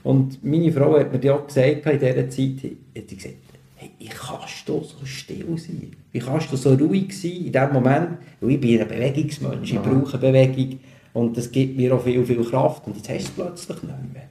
Und 0.02 0.42
meine 0.44 0.72
Frau 0.72 0.98
hat 0.98 1.12
mir 1.12 1.22
ja 1.22 1.34
auch 1.34 1.46
gesagt, 1.46 1.86
in 1.86 1.98
dieser 1.98 2.28
Zeit, 2.28 2.72
hat 2.96 3.08
sie 3.08 3.16
gesagt, 3.16 3.34
hey, 3.76 3.90
wie 3.98 4.08
kannst 4.08 4.68
du 4.68 4.82
so 4.82 5.04
still 5.04 5.56
sein? 5.56 5.92
Wie 6.10 6.18
kannst 6.18 6.52
du 6.52 6.56
so 6.56 6.74
ruhig 6.74 7.18
sein 7.18 7.46
in 7.46 7.52
dem 7.52 7.72
Moment? 7.72 8.18
Weil 8.40 8.50
ich 8.50 8.60
bin 8.60 8.80
ein 8.80 8.88
Bewegungsmensch, 8.88 9.72
ich 9.72 9.80
brauche 9.80 10.18
Bewegung 10.18 10.80
und 11.12 11.36
das 11.36 11.50
gibt 11.50 11.76
mir 11.76 11.94
auch 11.94 12.02
viel, 12.02 12.24
viel 12.24 12.44
Kraft 12.44 12.86
und 12.86 12.96
jetzt 12.96 13.08
hast 13.08 13.18
du 13.36 13.42
es 13.42 13.66
plötzlich 13.66 13.82
nicht 13.82 14.12
mehr. 14.12 14.28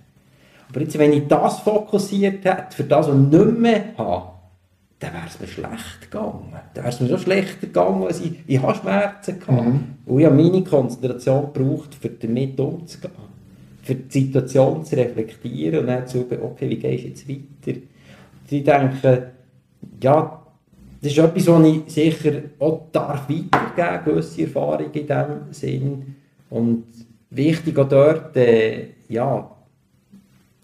Aber 0.70 0.82
jetzt, 0.82 0.98
wenn 0.98 1.14
ich 1.14 1.28
das 1.28 1.60
fokussiert 1.60 2.46
hätte, 2.46 2.76
für 2.76 2.84
das, 2.84 3.08
was 3.08 3.16
ich 3.16 3.22
nicht 3.22 3.58
mehr 3.60 3.84
habe, 3.98 4.32
dann 5.00 5.14
wäre 5.14 5.26
es 5.28 5.40
mir 5.40 5.48
schlecht 5.48 6.02
gegangen. 6.02 6.54
Dann 6.74 6.84
wäre 6.84 6.94
es 6.94 7.00
mir 7.00 7.08
so 7.08 7.18
schlechter 7.18 7.68
gegangen, 7.68 8.04
als 8.04 8.22
ich, 8.22 8.34
ich 8.46 8.62
habe 8.62 8.78
Schmerzen 8.78 9.40
gehabt. 9.40 9.66
Mhm. 9.66 9.84
Und 10.06 10.20
ich 10.20 10.26
habe 10.26 10.36
meine 10.36 10.64
Konzentration 10.64 11.52
gebraucht, 11.52 11.98
um 12.04 12.10
damit 12.22 12.60
umzugehen. 12.60 13.31
Für 13.84 13.96
die 13.96 14.20
Situation 14.20 14.86
zu 14.86 14.96
reflektieren 14.96 15.80
und 15.80 15.88
dann 15.88 16.08
zu 16.08 16.20
sagen, 16.20 16.39
okay, 16.44 16.70
wie 16.70 16.78
gehst 16.78 17.04
du 17.04 17.08
jetzt 17.08 17.30
weiter? 17.30 17.80
Und 17.80 18.52
ich 18.52 18.63
denke, 18.63 19.32
ja, 20.02 20.41
das 21.02 21.12
ist 21.12 21.17
etwas, 21.17 21.48
was 21.48 21.67
ich 21.67 21.82
sicher 21.88 22.34
auch 22.60 22.84
darf 22.91 23.28
weitergeben, 23.28 24.06
gewisse 24.06 24.44
Erfahrungen 24.44 24.91
in 24.94 25.08
diesem 25.08 25.52
Sinn. 25.52 26.15
Und 26.52 26.84
wichtig 27.32 27.78
auch 27.80 27.89
dort, 27.89 28.38
äh, 28.38 28.89
ja, 29.10 29.50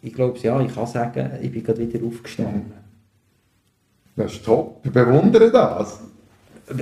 ich 0.02 0.14
glaube, 0.14 0.38
ja, 0.40 0.62
ich 0.62 0.74
kann 0.74 0.86
sagen, 0.86 1.32
ich 1.42 1.52
bin 1.52 1.64
gerade 1.64 1.80
wieder 1.80 2.06
aufgestanden. 2.06 2.74
Das 4.16 4.34
ist 4.34 4.46
top, 4.46 4.80
ich 4.84 4.92
bewundere 4.92 5.52
das. 5.52 6.02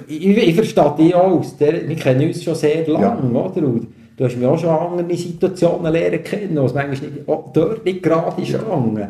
Ich, 0.08 0.26
ich 0.26 0.56
verstehe 0.56 0.96
dich 0.98 1.16
auch, 1.16 1.44
wir 1.60 1.96
kennen 1.96 2.28
uns 2.28 2.44
schon 2.44 2.56
sehr 2.56 2.88
lange, 2.88 3.34
ja. 3.34 3.40
oder? 3.40 3.68
Und 3.68 3.88
du 4.16 4.26
hast 4.26 4.36
mich 4.36 4.46
auch 4.46 4.58
schon 4.58 4.70
andere 4.70 5.18
Situationen 5.18 5.92
lernen 5.92 6.24
kennen, 6.24 6.58
wo 6.58 6.66
es 6.66 6.74
manchmal 6.74 7.10
nicht, 7.10 7.28
oh, 7.28 7.50
dort 7.54 7.86
nicht 7.86 8.04
gerade 8.04 8.42
ist 8.42 8.52
gegangen. 8.52 9.10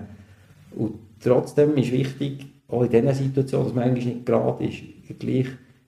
Und 0.76 0.94
trotzdem 1.22 1.76
ist 1.78 1.92
wichtig, 1.92 2.46
auch 2.68 2.84
in 2.84 2.90
diesen 2.90 3.14
Situationen, 3.14 3.68
dass 3.68 3.76
manchmal 3.76 4.04
nicht 4.04 4.26
gerade 4.26 4.66
ist, 4.66 5.20
gleich 5.20 5.48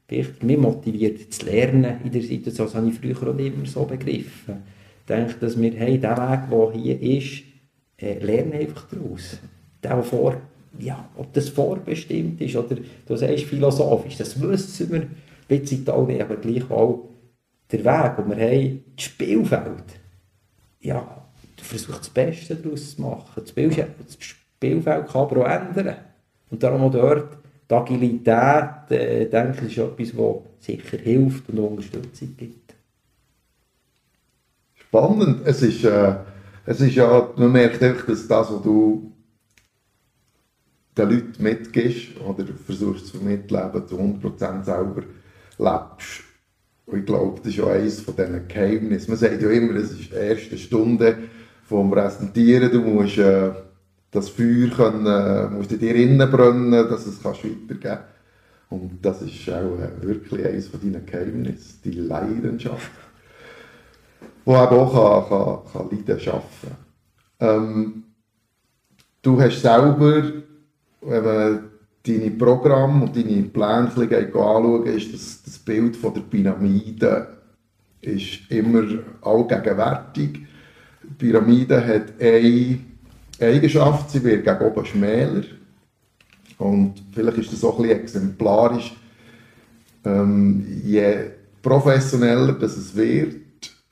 wichtig, 0.10 0.44
mich 0.44 0.58
motiviert 0.58 1.34
zu 1.34 1.46
lernen 1.46 1.98
in 2.04 2.12
der 2.12 2.22
Situation. 2.22 2.68
Das 2.68 2.76
habe 2.76 2.90
ich 2.90 2.96
früher 2.96 3.30
auch 3.30 3.38
immer 3.38 3.66
so 3.66 3.84
begriffen. 3.84 4.64
Ich 5.02 5.06
denke, 5.08 5.36
dass 5.40 5.60
wir, 5.60 5.72
hey, 5.74 5.98
der 5.98 6.18
Weg, 6.18 6.50
der 6.50 6.82
hier 6.82 7.18
ist, 7.18 7.44
äh, 7.98 8.20
lernen 8.20 8.54
einfach 8.54 8.88
daraus. 8.90 9.38
Der, 9.84 10.04
vor, 10.04 10.38
ja, 10.80 11.10
ob 11.18 11.34
das 11.34 11.50
vorbestimmt 11.50 12.40
ist 12.42 12.56
oder 12.56 12.78
du 13.08 13.16
sagst 13.16 13.46
philosophisch, 13.46 14.18
das 14.18 14.40
wissen 14.42 14.92
wir, 14.92 15.08
bisschen 15.48 15.88
alle, 15.90 16.22
aber 16.22 16.36
gleich 16.36 16.70
auch 16.70 17.08
der 17.72 17.80
Weg, 17.80 18.16
den 18.18 18.38
wir 18.38 18.50
haben, 18.50 18.84
das 18.96 19.06
Spielfeld. 19.06 20.00
Ja, 20.80 21.26
du 21.56 21.64
versuchst 21.64 22.00
das 22.00 22.10
Beste 22.10 22.56
daraus 22.56 22.96
zu 22.96 23.02
machen. 23.02 23.44
Das 23.44 24.18
Spielfeld 24.20 25.08
kann 25.08 25.22
aber 25.22 25.42
auch 25.42 25.50
ändern. 25.50 25.96
Und 26.50 26.64
darum 26.64 26.82
auch 26.82 26.92
dort, 26.92 27.38
die 27.70 27.74
Agilität, 27.74 28.92
äh, 28.92 29.26
denke 29.26 29.66
ich, 29.66 29.78
ist 29.78 29.84
etwas, 29.84 30.18
was 30.18 30.36
sicher 30.60 30.98
hilft 30.98 31.50
und 31.50 31.60
Unterstützung 31.60 32.36
gibt. 32.38 32.74
Spannend. 34.76 35.42
Es 35.46 35.62
ist, 35.62 35.84
äh, 35.84 36.16
es 36.66 36.80
ist 36.80 36.96
ja, 36.96 37.30
man 37.36 37.52
merkt 37.52 37.84
einfach, 37.84 38.06
dass 38.06 38.28
das, 38.28 38.52
was 38.52 38.62
du 38.62 39.12
den 40.98 41.10
Leuten 41.10 41.44
mitgibst 41.44 42.20
oder 42.22 42.46
versuchst 42.66 43.08
zu 43.08 43.18
vermitteln, 43.18 43.88
zu 43.88 43.98
100% 43.98 44.64
selber 44.64 45.04
lebst. 45.58 46.27
Und 46.88 47.00
ich 47.00 47.06
glaube, 47.06 47.40
das 47.40 47.50
ist 47.50 47.58
ja 47.58 47.68
eines 47.68 48.02
von 48.02 48.16
diesen 48.16 48.48
Geheimnissen. 48.48 49.12
Man 49.12 49.20
sagt 49.20 49.42
ja 49.42 49.50
immer, 49.50 49.76
es 49.76 49.92
ist 49.92 50.12
die 50.12 50.16
erste 50.16 50.58
Stunde 50.58 51.18
vom 51.66 51.92
Präsentieren. 51.92 52.72
Du 52.72 52.82
musst 52.82 53.18
äh, 53.18 53.52
das 54.10 54.30
Feuer 54.30 54.70
können, 54.70 55.06
äh, 55.06 55.50
musst 55.50 55.72
in 55.74 55.80
dir 55.80 55.96
innen 55.96 56.32
brennen, 56.32 56.72
dass 56.72 57.06
es 57.06 57.22
kannst 57.22 57.44
weitergeben 57.44 57.80
kannst. 57.82 58.04
Und 58.70 59.00
das 59.02 59.22
ist 59.22 59.50
auch 59.50 59.78
äh, 59.80 60.02
wirklich 60.02 60.46
eines 60.46 60.70
von 60.70 60.80
deinen 60.80 61.06
Geheimnissen, 61.06 61.82
die 61.84 61.92
Leidenschaft, 61.92 62.92
die 64.46 64.50
eben 64.50 64.58
auch 64.58 65.30
kann, 65.30 65.74
kann, 65.74 65.90
kann 65.90 65.98
Leiden 65.98 66.20
schaffen 66.20 66.72
ähm, 67.40 68.04
Du 69.22 69.42
hast 69.42 69.62
selber, 69.62 70.24
wenn 71.02 71.24
man 71.24 71.67
deine 72.08 72.32
Programme 72.32 73.06
und 73.06 73.16
deine 73.16 73.44
Pläne 73.44 73.92
anschauen, 74.18 74.86
ist 74.86 75.14
das, 75.14 75.44
das 75.44 75.58
Bild 75.60 75.96
von 75.96 76.14
der 76.14 76.22
Pyramide 76.22 77.28
ist 78.02 78.50
immer 78.50 78.84
allgegenwärtig. 79.22 80.40
Die 81.04 81.14
Pyramide 81.18 81.86
hat 81.86 82.14
eine 82.20 82.80
Eigenschaft, 83.40 84.12
sie 84.12 84.24
wird 84.24 84.46
gegen 84.46 84.60
oben 84.60 84.86
schmäler. 84.86 85.44
Und 86.58 86.96
vielleicht 87.14 87.38
ist 87.38 87.54
das 87.54 87.64
auch 87.64 87.80
ein 87.80 87.88
bisschen 87.88 88.02
exemplarisch. 88.02 88.96
Ähm, 90.06 90.66
je 90.84 91.16
professioneller 91.62 92.54
das 92.54 92.78
es 92.78 92.96
wird, 92.96 93.36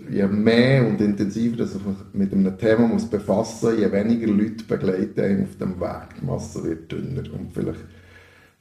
je 0.10 0.28
mehr 0.28 0.86
und 0.88 1.02
intensiver 1.02 1.58
dass 1.58 1.74
man 1.76 1.96
mit 2.14 2.32
einem 2.34 2.58
Thema 2.58 2.88
muss 2.88 3.06
befassen 3.06 3.70
muss, 3.72 3.80
je 3.80 3.92
weniger 3.92 4.28
Leute 4.28 4.64
begleiten 4.66 5.44
auf 5.44 5.58
dem 5.58 5.80
Weg. 5.80 6.20
Die 6.20 6.26
Masse 6.26 6.64
wird 6.64 6.92
dünner. 6.92 7.24
Und 7.34 7.54
vielleicht 7.54 7.80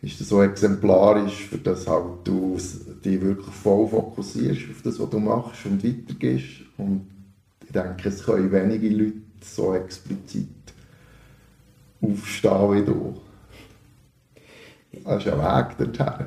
ist 0.05 0.21
das 0.21 0.29
so 0.29 0.43
exemplarisch, 0.43 1.47
für 1.47 1.59
das 1.59 1.87
halt 1.89 2.05
du 2.25 2.59
dich 3.05 3.21
wirklich 3.21 3.55
voll 3.55 3.89
fokussierst 3.89 4.63
auf 4.71 4.83
das, 4.83 5.01
was 5.01 5.11
du 5.11 5.19
machst 5.19 5.65
und 5.65 5.83
weitergehst. 5.83 6.63
Und 6.77 7.07
ich 7.65 7.73
denke, 7.73 8.09
es 8.09 8.23
können 8.23 8.53
wenige 8.53 8.89
Leute 8.91 9.17
so 9.41 9.75
explizit 9.75 10.49
aufstehen 12.01 12.73
wie 12.73 12.85
du. 12.85 13.15
Das 15.05 15.25
ist 15.25 15.33
ein 15.33 15.39
Weg 15.39 15.79
dorthin. 15.79 16.27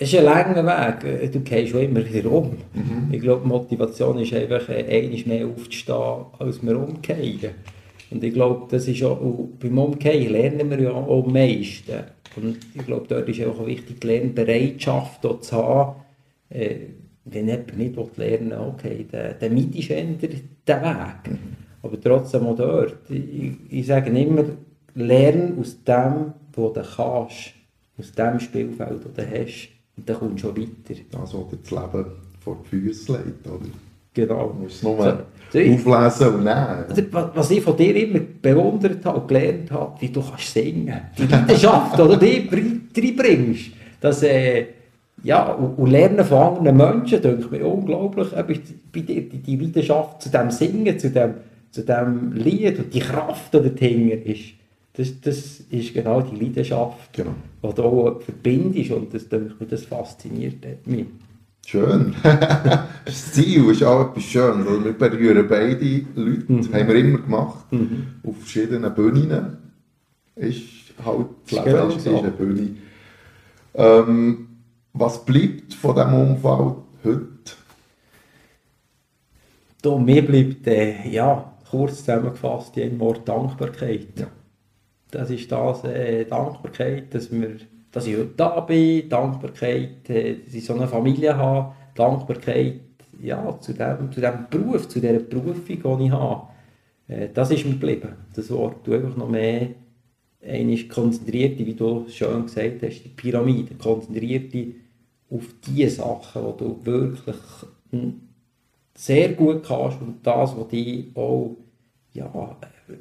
Es 0.00 0.12
ist 0.12 0.18
ein 0.18 0.24
langer 0.24 1.00
Weg. 1.00 1.32
Du 1.32 1.40
gehst 1.40 1.72
schon 1.72 1.80
immer 1.80 2.04
wieder 2.04 2.30
um. 2.30 2.56
Mhm. 2.74 3.08
Ich 3.10 3.20
glaube, 3.20 3.46
Motivation 3.46 4.18
ist 4.18 4.32
einfach, 4.32 4.68
einmal 4.68 5.22
mehr 5.26 5.46
aufzustehen, 5.46 6.26
als 6.38 6.62
wir 6.62 6.78
umgehen. 6.78 7.50
Und 8.10 8.24
ich 8.24 8.32
glaube, 8.32 8.66
das 8.70 8.86
ist 8.86 9.02
auch, 9.02 9.18
beim 9.60 9.78
Umgehen 9.78 10.32
lernen 10.32 10.70
wir 10.70 10.80
ja 10.80 10.90
auch 10.92 11.26
am 11.26 11.32
meisten. 11.32 12.04
Und 12.42 12.58
ich 12.74 12.86
glaube, 12.86 13.06
dort 13.08 13.28
ist 13.28 13.44
auch 13.44 13.66
wichtig, 13.66 14.00
die 14.00 14.06
Lernbereitschaft 14.06 15.22
zu 15.22 15.56
haben. 15.56 16.00
Äh, 16.50 16.76
wenn 17.24 17.48
jemand 17.48 17.76
nicht 17.76 18.16
lernen 18.16 18.50
will, 18.50 18.58
okay, 18.58 19.06
dann, 19.10 19.34
dann 19.38 19.54
mietest 19.54 19.90
du 19.90 19.94
den 19.94 20.82
Weg. 20.82 21.38
Aber 21.82 22.00
trotzdem 22.00 22.46
auch 22.46 22.56
dort, 22.56 23.10
ich, 23.10 23.52
ich 23.68 23.86
sage 23.86 24.10
immer, 24.10 24.44
lerne 24.94 25.54
aus 25.60 25.82
dem, 25.84 26.32
was 26.54 26.72
du 26.72 26.96
kannst, 26.96 27.54
aus 27.98 28.12
dem 28.12 28.40
Spielfeld, 28.40 29.04
das 29.04 29.12
du 29.14 29.30
hast, 29.30 29.68
und 29.96 30.08
dann 30.08 30.16
kommst 30.16 30.44
du 30.44 30.48
schon 30.48 30.56
weiter. 30.56 31.02
Das, 31.10 31.34
was 31.34 31.48
dir 31.48 31.58
das 31.62 31.70
Leben 31.70 32.06
vor 32.40 32.58
die 32.64 32.68
Füße 32.68 33.12
legt, 33.12 33.46
oder? 33.46 33.66
Genau. 34.18 34.52
Es 34.66 34.82
nur 34.82 34.96
so, 34.96 35.58
auflesen 35.60 36.34
und 36.34 36.44
nehmen. 36.44 37.32
Was 37.34 37.50
ich 37.52 37.62
von 37.62 37.76
dir 37.76 37.94
immer 37.94 38.18
bewundert 38.42 39.04
habe 39.04 39.20
und 39.20 39.28
gelernt 39.28 39.70
habe, 39.70 40.00
wie 40.00 40.08
du 40.08 40.20
kannst 40.20 40.52
singen. 40.52 41.00
Die 41.16 41.26
Leidenschaft, 41.26 41.96
die 41.96 42.02
du 42.02 42.16
dir 42.16 42.52
reinbringst. 42.96 43.70
Das, 44.00 44.22
äh, 44.24 44.66
ja, 45.22 45.52
und, 45.52 45.78
und 45.78 45.90
Lernen 45.90 46.24
von 46.24 46.56
anderen 46.56 46.76
Menschen, 46.76 47.22
denke 47.22 47.56
ich 47.56 47.62
unglaublich, 47.62 48.28
bei 48.32 49.00
dir 49.00 49.28
die, 49.28 49.38
die 49.38 49.56
Leidenschaft 49.56 50.22
zu 50.22 50.30
dem 50.30 50.50
Singen, 50.50 50.98
zu 50.98 51.10
dem, 51.10 51.34
zu 51.70 51.82
dem 51.82 52.32
Lied 52.32 52.76
und 52.78 52.92
die 52.92 52.98
Kraft, 52.98 53.54
die 53.54 53.74
dahinter 53.74 54.26
ist. 54.26 54.54
Das, 54.94 55.20
das 55.20 55.60
ist 55.70 55.94
genau 55.94 56.22
die 56.22 56.44
Leidenschaft, 56.44 57.12
genau. 57.12 57.34
die 57.62 57.72
du 57.72 57.82
auch 57.84 58.20
verbindest 58.20 58.90
und 58.90 59.14
das, 59.14 59.26
das 59.28 59.84
fasziniert 59.84 60.56
mich. 60.86 61.06
Schön. 61.70 62.14
das 63.04 63.32
Ziel 63.32 63.68
ist 63.68 63.84
auch 63.84 64.08
etwas 64.08 64.22
Schönes. 64.22 64.66
Also 64.66 64.84
wir 64.86 64.92
berühren 64.94 65.46
beide 65.46 66.06
Leute, 66.14 66.50
mhm. 66.50 66.72
haben 66.72 66.88
wir 66.88 66.94
immer 66.94 67.18
gemacht, 67.18 67.70
mhm. 67.70 68.06
auf 68.26 68.38
verschiedenen 68.38 68.94
Bühnen. 68.94 69.58
Ist 70.34 70.62
halt 71.04 71.26
das 71.44 71.52
Leben 71.52 71.64
genau 71.66 71.88
ist, 71.88 72.04
so. 72.04 72.18
eine 72.20 72.30
Bühne. 72.30 72.76
Ähm, 73.74 74.48
was 74.94 75.22
bleibt 75.26 75.74
von 75.74 75.94
diesem 75.94 76.14
Unfall 76.14 76.76
heute? 77.04 77.28
Da, 79.82 79.98
mir 79.98 80.24
bleibt, 80.24 80.66
äh, 80.68 81.06
ja, 81.06 81.52
kurz 81.68 81.98
zusammengefasst, 81.98 82.78
ein 82.78 82.98
Wort 82.98 83.28
Dankbarkeit. 83.28 84.20
Ja. 84.20 84.26
Das 85.10 85.28
ist 85.28 85.52
das, 85.52 85.84
äh, 85.84 86.24
Dankbarkeit, 86.24 87.12
dass, 87.12 87.30
wir, 87.30 87.56
dass 87.92 88.06
ich 88.06 88.16
heute 88.16 88.32
da 88.36 88.60
bin, 88.60 89.08
Dankbarkeit, 89.08 90.08
äh, 90.10 90.36
dass 90.44 90.54
ich 90.54 90.64
so 90.64 90.74
eine 90.74 90.88
Familie 90.88 91.36
habe, 91.36 91.74
Dankbarkeit 91.94 92.80
ja, 93.20 93.58
zu, 93.60 93.72
dem, 93.74 94.12
zu 94.12 94.20
dem 94.20 94.46
Beruf, 94.50 94.88
zu 94.88 95.00
dieser 95.00 95.18
Berufung, 95.18 95.98
die 95.98 96.04
ich 96.06 96.10
habe. 96.10 96.48
Äh, 97.08 97.28
das 97.32 97.50
ist 97.50 97.64
mir 97.64 97.72
geblieben. 97.72 98.12
Das 98.34 98.50
Wort, 98.50 98.86
du 98.86 98.92
einfach 98.94 99.16
noch 99.16 99.28
mehr 99.28 99.68
einmal 100.46 100.78
konzentriert, 100.84 101.58
wie 101.58 101.74
du 101.74 102.06
schön 102.08 102.44
gesagt 102.44 102.82
hast, 102.82 103.02
die 103.02 103.08
Pyramide, 103.08 103.74
konzentriert 103.74 104.52
dich 104.52 104.74
auf 105.30 105.44
die 105.66 105.86
Sachen, 105.88 106.42
die 106.42 106.64
du 106.64 106.80
wirklich 106.84 107.36
sehr 108.94 109.30
gut 109.30 109.64
kannst 109.64 110.00
und 110.00 110.18
das, 110.22 110.56
was 110.56 110.68
dich 110.68 111.06
auch 111.14 111.56
ja, 112.12 112.56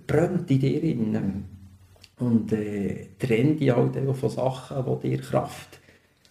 brennt 0.05 0.49
in 0.51 0.59
dir. 0.59 0.79
Drin. 0.79 1.56
Und 2.19 2.51
äh, 2.51 3.09
trenne 3.19 3.55
dich 3.55 3.75
halt 3.75 3.95
von 4.17 4.29
Sachen, 4.29 4.99
die 5.03 5.09
dir 5.09 5.21
Kraft 5.21 5.79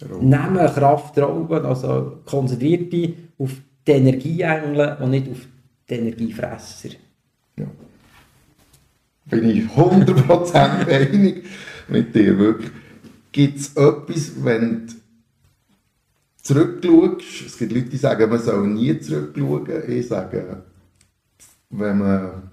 rauben. 0.02 0.28
nehmen, 0.28 0.66
Kraft 0.66 1.18
rauben. 1.18 1.64
Also 1.64 2.18
konzentriere 2.24 2.84
dich 2.84 3.14
auf 3.38 3.52
die 3.86 3.92
Energieengel 3.92 4.96
und 5.00 5.10
nicht 5.10 5.30
auf 5.30 5.46
die 5.88 5.94
Energiefresser. 5.94 6.90
Ja. 7.56 7.66
Bin 9.26 9.48
ich 9.48 9.64
100% 9.64 10.88
einig 10.88 11.44
mit 11.88 12.14
dir, 12.14 12.38
wirklich. 12.38 12.70
Gibt 13.32 13.58
es 13.58 13.76
etwas, 13.76 14.32
wenn 14.44 14.86
du 14.86 14.94
zurückschaust, 16.42 17.46
es 17.46 17.58
gibt 17.58 17.72
Leute, 17.72 17.90
die 17.90 17.96
sagen, 17.96 18.30
man 18.30 18.40
soll 18.40 18.66
nie 18.68 18.98
zurückschauen. 18.98 19.90
Ich 19.90 20.08
sage, 20.08 20.62
wenn 21.70 21.98
man 21.98 22.50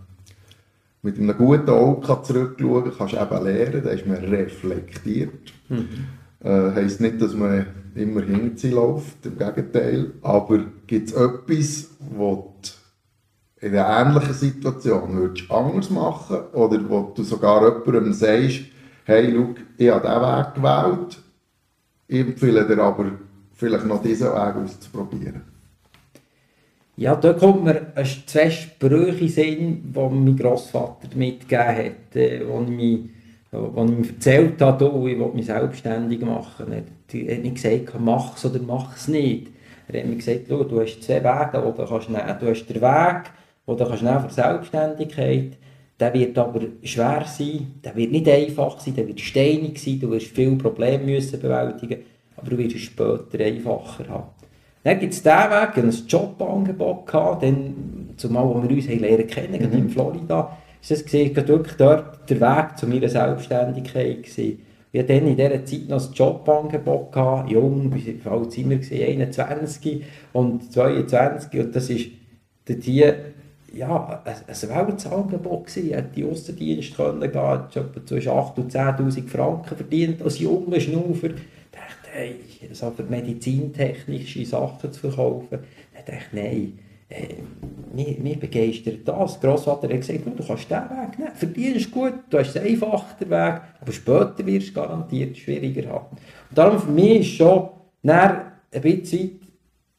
mit 1.04 1.20
einem 1.20 1.38
guten 1.38 1.70
Auge 1.70 2.22
zurückschauen 2.24 2.86
kann, 2.86 2.94
kannst 2.98 3.14
du 3.14 3.18
eben 3.18 3.44
lernen, 3.44 3.84
da 3.84 3.90
ist 3.90 4.08
man 4.08 4.18
reflektiert. 4.18 5.54
Mhm. 5.70 5.88
Äh, 6.40 6.72
heisst 6.72 7.02
nicht, 7.02 7.22
dass 7.22 7.36
man 7.36 7.68
immer 7.94 8.22
hinten 8.22 8.72
läuft, 8.72 9.26
im 9.26 9.38
Gegenteil. 9.38 10.12
Aber 10.22 10.60
gibt 10.88 11.10
es 11.10 11.14
etwas, 11.14 11.90
was 12.00 12.38
du 13.60 13.68
in 13.68 13.76
einer 13.76 14.08
ähnlichen 14.08 14.34
Situation 14.34 15.16
würdest 15.16 15.52
anders 15.52 15.90
machen 15.90 16.38
oder 16.54 16.80
wo 16.90 17.14
du 17.16 17.24
sogar 17.24 17.62
jemandem 17.64 18.14
sagst, 18.14 18.62
hey, 19.06 19.34
schau, 19.34 19.56
ich 19.78 19.90
habe 19.90 20.08
diesen 20.08 20.22
Weg 20.22 20.56
gewählt, 20.56 21.20
ich 22.08 22.20
empfehle 22.20 22.68
dir 22.68 22.82
aber 22.82 23.06
vielleicht 23.54 23.86
noch 23.86 24.02
diesen 24.02 24.28
Weg 24.28 24.56
auszuprobieren. 24.56 25.53
Ja, 26.96 27.16
da 27.16 27.34
kommt 27.34 27.64
mir 27.64 27.88
zwei 28.28 28.50
Sprüche 28.50 29.28
Sinn, 29.28 29.94
die 29.96 30.00
mein 30.00 30.38
Großvater 30.38 31.16
mitgegeben 31.16 31.76
hat, 31.76 32.16
äh, 32.16 32.42
als 32.44 32.70
ich 32.70 32.78
mir 32.78 34.08
erzählt 34.10 34.62
habe, 34.62 34.94
oh, 34.94 35.08
ich 35.08 35.18
will 35.18 35.32
mich 35.34 35.46
selbstständig 35.48 36.22
machen, 36.22 36.72
er 36.72 37.36
hat 37.36 37.44
mir 37.44 37.52
gesagt, 37.52 37.94
mach 38.00 38.38
es 38.38 38.46
oder 38.46 38.60
mach 38.60 38.96
es 38.96 39.08
nicht. 39.08 39.48
Er 39.88 40.02
hat 40.02 40.08
mir 40.08 40.16
gesagt, 40.16 40.50
du 40.50 40.82
hast 40.82 41.04
zwei 41.04 41.24
Wege, 41.24 41.50
die 41.54 41.78
du 41.78 41.88
kannst 41.88 42.10
nehmen 42.10 42.40
Du 42.40 42.48
hast 42.48 42.68
den 42.68 42.82
Weg, 42.82 43.24
den 43.68 43.78
du 43.78 43.86
kannst 43.86 44.04
nehmen 44.04 44.22
für 44.22 44.34
Selbstständigkeit 44.34 45.58
der 46.00 46.14
wird 46.14 46.38
aber 46.38 46.62
schwer 46.84 47.26
sein, 47.26 47.80
der 47.84 47.96
wird 47.96 48.12
nicht 48.12 48.28
einfach 48.28 48.80
sein, 48.80 48.96
der 48.96 49.08
wird 49.08 49.22
steinig 49.22 49.82
sein, 49.82 50.00
du 50.00 50.12
wirst 50.12 50.28
viele 50.28 50.56
Probleme 50.56 51.04
müssen 51.04 51.40
bewältigen, 51.40 52.00
aber 52.36 52.50
du 52.50 52.58
wirst 52.58 52.76
es 52.76 52.82
später 52.82 53.40
einfacher 53.40 54.08
haben. 54.10 54.43
Dann 54.84 55.00
gibt 55.00 55.14
es 55.14 55.24
diesen 55.24 55.36
Weg, 55.36 55.78
ein 55.78 56.08
Jobangebot 56.08 57.08
gehabt, 57.08 57.44
dann, 57.44 58.10
zumal 58.18 58.46
wo 58.46 58.62
wir 58.62 58.70
uns 58.70 58.88
haben 58.88 59.00
lernen 59.00 59.28
kennen, 59.28 59.70
mhm. 59.72 59.78
in 59.78 59.90
Florida, 59.90 60.58
ist 60.82 60.92
das 60.92 61.04
gesehen, 61.06 61.36
wirklich 61.36 61.78
dort 61.78 62.30
der 62.30 62.42
Weg 62.42 62.78
zu 62.78 62.88
meiner 62.88 63.08
Selbstständigkeit 63.08 64.24
gewesen. 64.24 64.60
Ich 64.92 65.00
hatte 65.00 65.14
dann 65.14 65.28
in 65.28 65.38
dieser 65.38 65.66
Zeit 65.66 65.90
noch 65.90 66.06
ein 66.06 66.14
Jobangebot, 66.14 67.12
gehabt, 67.12 67.50
jung, 67.50 67.92
wie 67.96 68.30
alt 68.30 68.52
sind 68.52 68.70
wir, 68.70 68.78
gewesen, 68.78 69.04
21 69.04 70.04
und 70.34 70.72
22 70.72 71.60
und 71.60 71.76
das 71.76 71.90
ist 71.90 72.10
hier 72.68 73.16
ja, 73.74 74.22
ein, 74.24 74.34
ein 74.48 74.88
Weltangebot 74.88 75.68
gewesen. 75.68 75.88
Ich 75.88 75.96
hätte 75.96 76.10
die 76.16 76.26
Aussendienst 76.26 76.96
können 76.96 77.22
gehen, 77.22 77.32
ich 77.32 77.78
habe 77.78 78.06
zwischen 78.06 78.32
8.000 78.32 78.58
und 78.58 78.72
10'000 78.72 79.28
Franken 79.28 79.76
verdient 79.76 80.22
als 80.22 80.40
junger 80.40 80.80
Schnaufer. 80.80 81.30
Ich 82.16 82.62
hey, 82.62 82.70
so 82.74 82.94
medizintechnische 83.10 84.46
Sachen 84.46 84.92
zu 84.94 85.00
verkaufen. 85.00 85.60
Ich 85.98 86.06
dachte, 86.06 86.28
nein, 86.32 86.78
äh, 87.10 87.36
mich, 87.92 88.20
mich 88.20 88.40
begeistert 88.40 89.00
das. 89.08 89.40
Grossvater 89.40 89.90
hat 89.90 89.96
gesagt, 89.96 90.20
du 90.26 90.32
kannst 90.46 90.70
diesen 90.70 90.90
Weg 90.90 91.20
nehmen, 91.20 91.32
verdienst 91.34 91.92
gut, 91.92 92.14
du 92.30 92.38
hast 92.38 92.56
einen 92.56 92.68
einfachen 92.68 93.30
Weg, 93.30 93.62
aber 93.82 93.92
später 93.92 94.46
wirst 94.46 94.70
du 94.70 94.74
garantiert 94.74 95.38
schwieriger 95.38 95.90
haben. 95.90 96.18
Und 96.50 96.58
darum 96.58 96.80
für 96.80 96.92
mich 96.92 97.22
ist 97.22 97.38
schon 97.38 97.70
ein 98.04 98.82
bisschen 98.82 99.40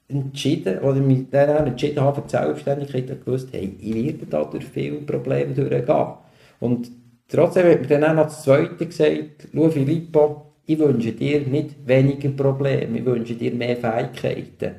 entschieden, 0.06 0.78
oder 0.80 1.00
mich 1.00 1.30
dann 1.30 1.66
entschieden 1.66 2.00
habe 2.00 2.22
für 2.22 2.28
die 2.28 2.30
Selbstständigkeit, 2.30 3.10
und 3.10 3.24
gewusst, 3.24 3.48
hey, 3.50 3.74
ich 3.80 3.94
werde 3.94 4.26
da 4.26 4.44
durch 4.44 4.66
viele 4.66 4.98
Probleme 4.98 5.52
durchgehen. 5.52 6.14
Und 6.60 6.92
trotzdem 7.26 7.72
hat 7.72 7.80
mir 7.80 7.88
dann 7.88 8.04
auch 8.04 8.14
noch 8.14 8.24
das 8.24 8.44
Zweite 8.44 8.86
gesagt, 8.86 9.48
schau 9.52 9.68
Filippo, 9.68 10.53
ich 10.66 10.78
wünsche 10.78 11.12
dir 11.12 11.40
nicht 11.40 11.86
weniger 11.86 12.30
Probleme, 12.30 12.98
ich 12.98 13.04
wünsche 13.04 13.34
dir 13.34 13.52
mehr 13.54 13.76
Fähigkeiten. 13.76 14.76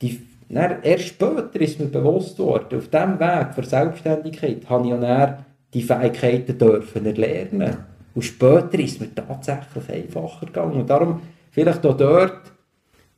Die, 0.00 0.20
dann, 0.48 0.82
erst 0.82 1.08
später 1.08 1.60
ist 1.60 1.80
mir 1.80 1.86
bewusst 1.86 2.38
worden, 2.38 2.78
auf 2.78 2.88
diesem 2.88 3.18
Weg 3.18 3.54
für 3.54 3.64
Selbstständigkeit 3.64 4.68
habe 4.68 4.86
ich 4.86 4.92
ja 4.92 5.44
die 5.74 5.82
Fähigkeiten 5.82 6.58
dürfen 6.58 7.06
erlernen. 7.06 7.76
Und 8.14 8.22
später 8.22 8.78
ist 8.78 9.00
mir 9.00 9.14
tatsächlich 9.14 9.90
einfacher 9.90 10.46
gegangen. 10.46 10.80
Und 10.80 10.88
darum, 10.88 11.20
vielleicht 11.50 11.84
auch 11.84 11.96
dort, 11.96 12.52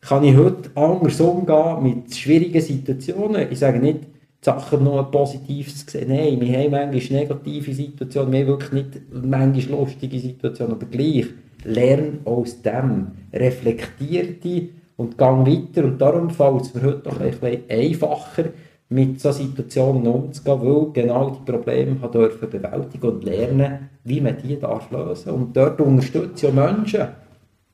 kann 0.00 0.24
ich 0.24 0.36
heute 0.36 0.70
anders 0.74 1.20
umgehen 1.20 1.82
mit 1.82 2.14
schwierigen 2.14 2.60
Situationen. 2.60 3.50
Ich 3.50 3.58
sage 3.58 3.78
nicht, 3.78 4.00
die 4.02 4.44
Sachen 4.44 4.84
nur 4.84 5.10
Positives 5.10 5.84
sehen. 5.86 6.08
Nein, 6.08 6.40
wir 6.40 6.58
haben 6.58 6.70
manchmal 6.70 7.20
negative 7.20 7.74
Situationen, 7.74 8.32
wir 8.32 8.40
haben 8.40 8.46
wirklich 8.46 8.72
nicht 8.72 9.00
manchmal 9.12 9.80
lustige 9.80 10.18
Situationen, 10.18 10.74
aber 10.74 10.86
gleich, 10.86 11.26
lerne 11.64 12.18
aus 12.24 12.62
dem, 12.62 13.08
reflektiere 13.32 14.32
dich 14.32 14.70
und 14.96 15.18
gang 15.18 15.46
weiter. 15.46 15.84
Und 15.84 15.98
darum 15.98 16.30
fällt 16.30 16.62
es 16.62 16.74
mir 16.74 16.82
heute 16.82 16.98
doch 16.98 17.20
ein 17.20 17.30
bisschen 17.30 17.62
einfacher, 17.68 18.44
mit 18.90 19.20
solchen 19.20 19.48
Situationen 19.48 20.06
umzugehen, 20.06 20.62
weil 20.62 20.92
genau 20.92 21.30
die 21.30 21.52
Probleme 21.52 21.96
dürfen 22.08 22.48
bewältigen 22.48 23.06
und 23.06 23.24
lernen, 23.24 23.90
wie 24.04 24.20
man 24.20 24.36
die 24.42 24.58
darf 24.58 24.90
lösen. 24.90 25.30
Und 25.32 25.54
dort 25.54 25.78
unterstütze 25.80 26.48
ich 26.48 26.54
Menschen 26.54 27.08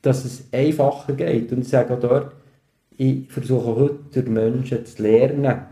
dass 0.05 0.25
es 0.25 0.45
einfacher 0.53 1.15
geht. 1.15 1.51
Und 1.53 1.61
ich 1.61 1.69
sage 1.69 1.95
auch 1.95 2.01
dort, 2.01 2.33
ich 2.97 3.31
versuche 3.33 3.75
heute 3.75 4.23
durch 4.23 4.29
Menschen 4.29 4.85
zu 4.85 5.03
lernen, 5.03 5.63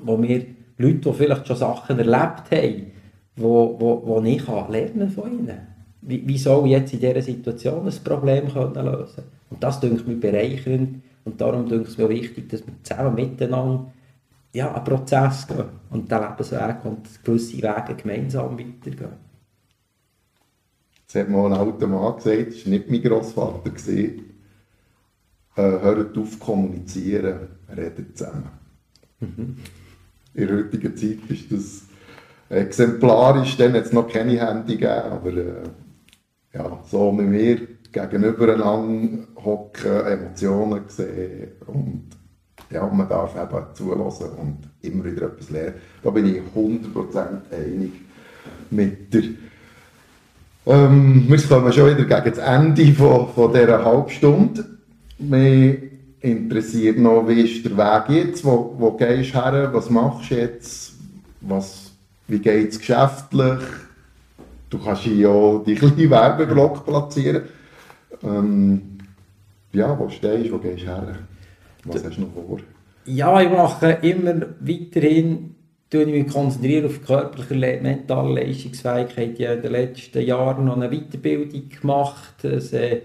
wo 0.00 0.20
wir 0.20 0.44
Leute, 0.78 0.98
die 0.98 1.12
vielleicht 1.12 1.46
schon 1.46 1.56
Sachen 1.56 1.98
erlebt 1.98 2.50
haben, 2.50 2.92
wo, 3.36 3.76
wo, 3.78 4.02
wo 4.04 4.22
ich 4.22 4.44
kann 4.44 4.70
lernen 4.70 5.10
von 5.10 5.32
ihnen. 5.32 5.71
Wie, 6.02 6.26
wie 6.26 6.38
soll 6.38 6.68
jetzt 6.68 6.92
in 6.92 7.00
dieser 7.00 7.22
Situation 7.22 7.86
ein 7.86 8.04
Problem 8.04 8.52
können 8.52 8.74
lösen 8.74 9.22
Und 9.50 9.62
das 9.62 9.80
denke 9.80 10.02
ich 10.06 10.20
bereichernd 10.20 11.02
und 11.24 11.40
darum 11.40 11.68
denke 11.68 11.84
ich 11.84 11.90
es 11.90 11.98
mir 11.98 12.08
wichtig, 12.08 12.48
dass 12.48 12.66
wir 12.66 12.74
zusammen 12.82 13.14
miteinander 13.14 13.92
ja, 14.52 14.74
einen 14.74 14.84
Prozess 14.84 15.46
gehen 15.46 15.64
und 15.90 16.10
den 16.10 16.20
Lebensweg 16.20 16.84
und 16.84 17.24
gewisse 17.24 17.56
Wege 17.58 17.94
gemeinsam 17.96 18.58
weitergehen. 18.58 19.32
Das 21.06 21.22
hat 21.22 21.28
mal 21.28 21.46
ein 21.46 21.58
alter 21.58 21.86
Mann 21.86 22.16
gesagt, 22.16 22.48
das 22.48 22.64
war 22.64 22.70
nicht 22.70 22.90
mein 22.90 23.02
Grossvater. 23.02 23.70
Äh, 25.54 25.62
hört 25.82 26.16
auf 26.16 26.40
kommunizieren, 26.40 27.48
redet 27.76 28.16
zusammen. 28.16 28.48
Mhm. 29.20 29.56
In 30.32 30.46
der 30.46 30.56
heutigen 30.56 30.96
Zeit 30.96 31.18
ist 31.28 31.52
das 31.52 31.82
exemplarisch, 32.48 33.58
dann 33.58 33.74
hat 33.74 33.84
es 33.84 33.92
noch 33.92 34.08
keine 34.08 34.40
Handy 34.40 34.76
gegeben, 34.76 35.12
aber 35.12 35.36
äh, 35.36 35.62
ja, 36.54 36.78
so 36.90 37.16
wie 37.18 37.30
wir 37.30 37.68
gegenübereinander 37.92 39.26
hocken, 39.44 40.06
Emotionen 40.06 40.82
sehen 40.88 41.52
und 41.66 42.04
ja, 42.70 42.86
man 42.86 43.08
darf 43.08 43.34
eben 43.36 43.66
zulassen 43.74 44.30
und 44.30 44.58
immer 44.80 45.04
wieder 45.04 45.26
etwas 45.26 45.50
lernen. 45.50 45.74
Da 46.02 46.10
bin 46.10 46.26
ich 46.26 46.40
100% 46.56 47.52
einig 47.52 47.92
mit 48.70 49.12
der 49.12 49.22
ähm, 50.64 51.24
wir 51.28 51.38
kommen 51.42 51.72
schon 51.72 51.90
wieder 51.90 52.04
gegen 52.04 52.36
das 52.36 52.38
Ende 52.38 52.92
von, 52.92 53.28
von 53.34 53.52
dieser 53.52 53.84
Halbstunde. 53.84 54.64
Mich 55.18 55.78
interessiert 56.20 56.98
noch, 56.98 57.26
wie 57.26 57.40
ist 57.40 57.64
der 57.64 57.76
Weg 57.76 58.16
jetzt? 58.16 58.44
Wo, 58.44 58.74
wo 58.78 58.92
gehst 58.92 59.34
du 59.34 59.42
her? 59.42 59.70
Was 59.72 59.90
machst 59.90 60.30
du 60.30 60.36
jetzt? 60.36 60.92
Was, 61.40 61.92
wie 62.28 62.38
geht 62.38 62.70
es 62.70 62.78
geschäftlich? 62.78 63.58
Du 64.72 64.78
kannst 64.78 65.02
hier 65.02 65.16
ja 65.16 65.58
die 65.66 65.74
kleinen 65.74 66.10
Werbeblock 66.10 66.86
platzieren. 66.86 67.42
Ähm, 68.22 68.80
ja, 69.72 69.98
wo 69.98 70.08
stehst 70.08 70.46
du? 70.46 70.52
Wo 70.52 70.58
gehst 70.58 70.84
du 70.84 70.86
her? 70.86 71.18
Was 71.84 72.02
hast 72.02 72.16
du 72.16 72.22
noch 72.22 72.32
vor? 72.32 72.58
Ja, 73.04 73.38
ich 73.42 73.50
mache 73.50 73.98
immer 74.00 74.34
weiterhin 74.60 75.56
ich 75.94 76.06
mich 76.06 76.32
konzentriere 76.32 76.86
auf 76.86 77.04
körperliche, 77.04 77.82
mentale 77.82 78.32
Leistungsfähigkeit. 78.40 79.38
Ich 79.38 79.46
habe 79.46 79.56
in 79.56 79.62
den 79.62 79.72
letzten 79.72 80.22
Jahren 80.22 80.64
noch 80.64 80.76
eine 80.76 80.88
Weiterbildung 80.88 81.68
gemacht, 81.68 82.42
als 82.42 82.72
äh, 82.72 83.02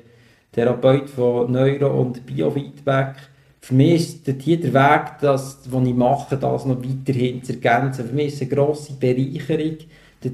Therapeut 0.53 1.09
von 1.09 1.51
Neuro- 1.51 1.99
und 1.99 2.25
Biofeedback. 2.25 3.15
Für 3.59 3.73
mich 3.73 4.25
ist 4.25 4.41
hier 4.41 4.61
der 4.61 4.73
Weg, 4.73 5.19
das, 5.19 5.59
was 5.69 5.85
ich 5.85 5.93
mache, 5.93 6.37
das 6.37 6.65
noch 6.65 6.81
weiterhin 6.81 7.43
zu 7.43 7.51
ergänzen. 7.51 8.07
Für 8.07 8.15
mich 8.15 8.27
ist 8.27 8.35
es 8.35 8.41
eine 8.43 8.51
grosse 8.51 8.93
Bereicherung, 8.93 9.79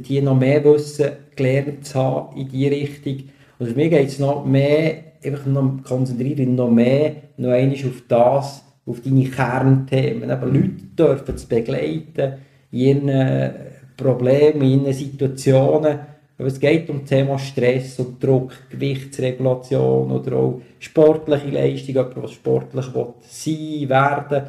hier 0.03 0.21
noch 0.21 0.37
mehr 0.37 0.63
Wissen 0.63 1.11
gelernt 1.35 1.85
zu 1.85 1.95
haben 1.95 2.37
in 2.37 2.49
diese 2.49 2.71
Richtung. 2.71 3.29
Und 3.59 3.67
für 3.67 3.75
mich 3.75 3.89
geht 3.89 4.07
es 4.07 4.19
noch 4.19 4.45
mehr, 4.45 4.95
einfach 5.23 5.45
noch 5.45 5.83
konzentrieren 5.83 6.55
noch 6.55 6.69
mehr 6.69 7.15
noch 7.37 7.51
einmal 7.51 7.77
auf 7.77 8.03
das, 8.07 8.63
auf 8.85 9.01
deine 9.01 9.25
Kernthemen. 9.25 10.29
Eben 10.29 10.53
Leute 10.53 10.83
dürfen 10.97 11.37
zu 11.37 11.47
begleiten 11.47 12.33
in 12.71 12.79
ihren 12.79 13.09
äh, 13.09 13.51
Problemen, 13.97 14.61
in 14.61 14.83
ihren 14.83 14.93
Situationen. 14.93 15.99
Aber 16.37 16.47
es 16.47 16.59
geht 16.59 16.89
um 16.89 17.01
das 17.01 17.09
Thema 17.09 17.37
Stress 17.37 17.99
und 17.99 18.21
Druck, 18.23 18.51
Gewichtsregulation 18.69 20.11
oder 20.11 20.35
auch 20.35 20.61
sportliche 20.79 21.49
Leistung, 21.49 21.95
jemand, 21.95 22.23
was 22.23 22.31
sportlich 22.33 22.93
will 22.93 23.13
sein 23.21 23.89
werden. 23.89 24.43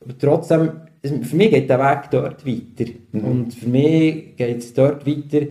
Aber 0.00 0.18
trotzdem, 0.18 0.70
für 1.02 1.36
mich 1.36 1.50
geht 1.50 1.70
der 1.70 1.78
Weg 1.78 2.10
dort 2.10 2.46
weiter. 2.46 2.90
Mhm. 3.12 3.24
Und 3.24 3.54
für 3.54 3.68
mich 3.68 4.36
geht 4.36 4.58
es 4.58 4.74
dort 4.74 5.06
weiter, 5.06 5.46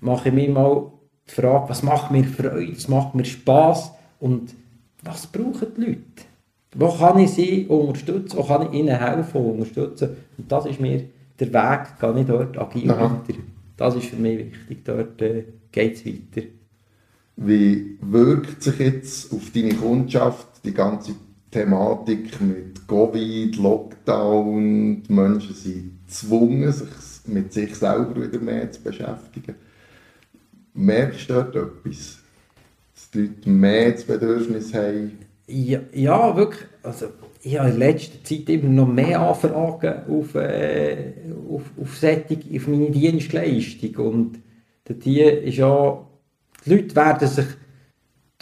mache 0.00 0.28
ich 0.28 0.34
mir 0.34 0.50
mal 0.50 0.92
die 1.28 1.34
Frage, 1.34 1.68
was 1.68 1.82
macht 1.82 2.10
mir 2.10 2.24
Freude, 2.24 2.76
was 2.76 2.88
macht 2.88 3.14
mir 3.14 3.24
Spass 3.24 3.92
und 4.20 4.54
was 5.02 5.26
brauchen 5.26 5.68
die 5.76 5.80
Leute? 5.80 6.02
Wo 6.74 6.88
kann 6.88 7.18
ich 7.18 7.30
sie 7.30 7.66
unterstützen? 7.66 8.38
Wo 8.38 8.44
kann 8.44 8.68
ich 8.68 8.78
ihnen 8.78 8.98
helfen 8.98 9.44
und 9.44 9.50
unterstützen? 9.52 10.16
Und 10.38 10.50
das 10.50 10.66
ist 10.66 10.80
mir 10.80 11.04
der 11.38 11.52
Weg, 11.52 12.00
gehe 12.00 12.20
ich 12.20 12.26
dort 12.26 12.58
agil 12.58 12.90
Aha. 12.90 13.02
weiter. 13.02 13.38
Das 13.76 13.96
ist 13.96 14.06
für 14.06 14.16
mich 14.16 14.38
wichtig. 14.38 14.84
Dort 14.84 15.20
äh, 15.20 15.44
geht 15.70 15.96
es 15.96 16.06
weiter. 16.06 16.46
Wie 17.36 17.98
wirkt 18.00 18.62
sich 18.62 18.78
jetzt 18.78 19.32
auf 19.32 19.50
deine 19.52 19.74
Kundschaft 19.74 20.64
die 20.64 20.72
ganze 20.72 21.12
Thematik 21.50 22.40
mit 22.40 22.71
Covid, 22.92 23.56
Lockdown? 23.56 25.02
Die 25.02 25.12
Menschen 25.12 25.54
sind 25.54 26.06
gezwungen, 26.06 26.70
sich 26.70 26.88
mit 27.26 27.52
sich 27.52 27.74
selber 27.74 28.14
wieder 28.22 28.38
mehr 28.38 28.70
zu 28.70 28.82
beschäftigen. 28.82 29.54
Merkst 30.74 31.30
du 31.30 31.34
dort 31.34 31.56
etwas? 31.56 32.18
Dass 32.94 33.10
die 33.10 33.20
Leute 33.20 33.48
mehr 33.48 33.92
das 33.92 34.04
Bedürfnis 34.04 34.74
haben, 34.74 35.12
ja, 35.48 35.80
ja, 35.92 36.36
wirklich. 36.36 36.66
Also, 36.82 37.08
ich 37.42 37.58
habe 37.58 37.70
in 37.70 37.78
letzter 37.78 38.22
Zeit 38.24 38.48
immer 38.48 38.68
noch 38.68 38.88
mehr 38.88 39.20
Anfragen 39.20 40.02
auf, 40.08 40.34
äh, 40.34 41.12
auf, 41.50 41.62
auf, 41.78 41.98
Setting, 41.98 42.40
auf 42.56 42.68
meine 42.68 42.90
Dienstleistung. 42.90 43.96
Und 43.96 44.38
hier 45.02 45.42
ist 45.42 45.56
ja, 45.56 46.06
die 46.64 46.70
Leute 46.70 46.96
werden 46.96 47.28
sich, 47.28 47.46